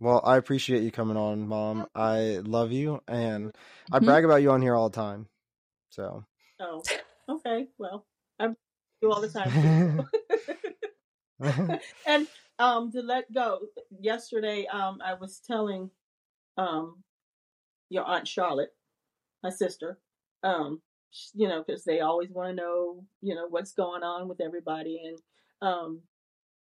[0.00, 1.86] Well, I appreciate you coming on, Mom.
[1.94, 3.52] I love you, and
[3.90, 4.06] I mm-hmm.
[4.06, 5.26] brag about you on here all the time.
[5.90, 6.24] So.
[6.60, 6.82] Oh,
[7.28, 7.66] okay.
[7.78, 8.06] Well,
[8.38, 8.48] I
[9.02, 10.08] do all the time.
[12.06, 12.28] and
[12.58, 13.60] um, to let go,
[14.00, 15.90] yesterday um, I was telling
[16.56, 17.02] um,
[17.90, 18.74] your aunt Charlotte,
[19.42, 19.98] my sister,
[20.44, 20.80] um,
[21.34, 25.00] you know, because they always want to know, you know, what's going on with everybody,
[25.04, 25.18] and
[25.60, 26.00] um,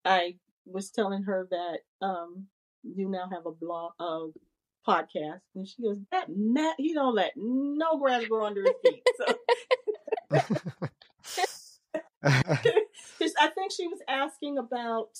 [0.08, 2.46] I was telling her that um,
[2.82, 4.26] you now have a blog, uh,
[4.86, 9.02] podcast, and she goes, "That Matt, he don't let no grass grow under his feet."
[9.16, 9.26] So.
[13.40, 15.10] I think she was asking about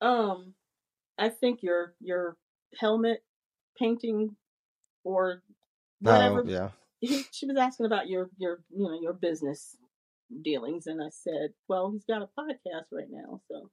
[0.00, 0.54] um
[1.18, 2.36] I think your your
[2.78, 3.22] helmet
[3.78, 4.36] painting
[5.04, 5.42] or
[6.00, 6.40] whatever.
[6.40, 6.68] Oh, yeah.
[7.00, 9.76] He, she was asking about your your you know your business
[10.42, 13.70] dealings and I said, "Well, he's got a podcast right now." So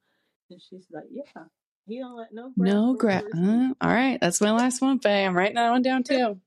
[0.49, 1.43] and she's like, "Yeah,
[1.87, 3.23] he don't let no grass no grass.
[3.35, 5.25] Uh, all right, that's my last one, Faye.
[5.25, 6.39] I'm writing that one down too.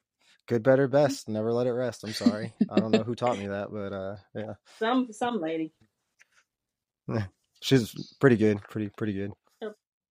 [0.48, 1.28] Good, better, best.
[1.28, 2.04] Never let it rest.
[2.04, 2.52] I'm sorry.
[2.70, 4.54] I don't know who taught me that, but uh, yeah.
[4.78, 5.72] Some some lady.
[7.60, 8.60] She's pretty good.
[8.62, 9.32] Pretty pretty good.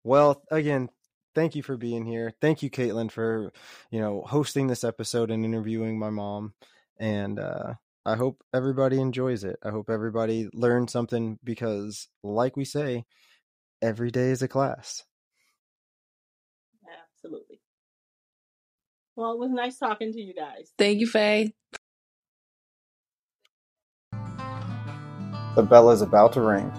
[0.02, 0.88] Well, again,
[1.34, 2.32] thank you for being here.
[2.40, 3.52] Thank you, Kaitlin, for
[3.90, 6.52] you know hosting this episode and interviewing my mom.
[6.98, 7.74] And uh,
[8.06, 9.56] I hope everybody enjoys it.
[9.62, 13.06] I hope everybody learns something because, like we say,
[13.80, 15.04] every day is a class.
[17.16, 17.60] Absolutely.
[19.16, 20.72] Well, it was nice talking to you guys.
[20.76, 21.54] Thank you, Faye.
[25.56, 26.70] The bell is about to ring.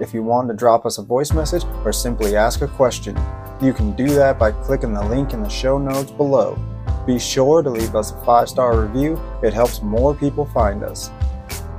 [0.00, 3.16] If you want to drop us a voice message or simply ask a question,
[3.62, 6.58] you can do that by clicking the link in the show notes below.
[7.06, 11.10] Be sure to leave us a five star review, it helps more people find us.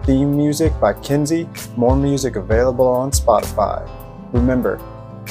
[0.03, 3.89] Theme music by Kinsey, more music available on Spotify.
[4.33, 4.79] Remember,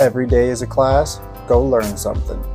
[0.01, 2.53] every day is a class, go learn something.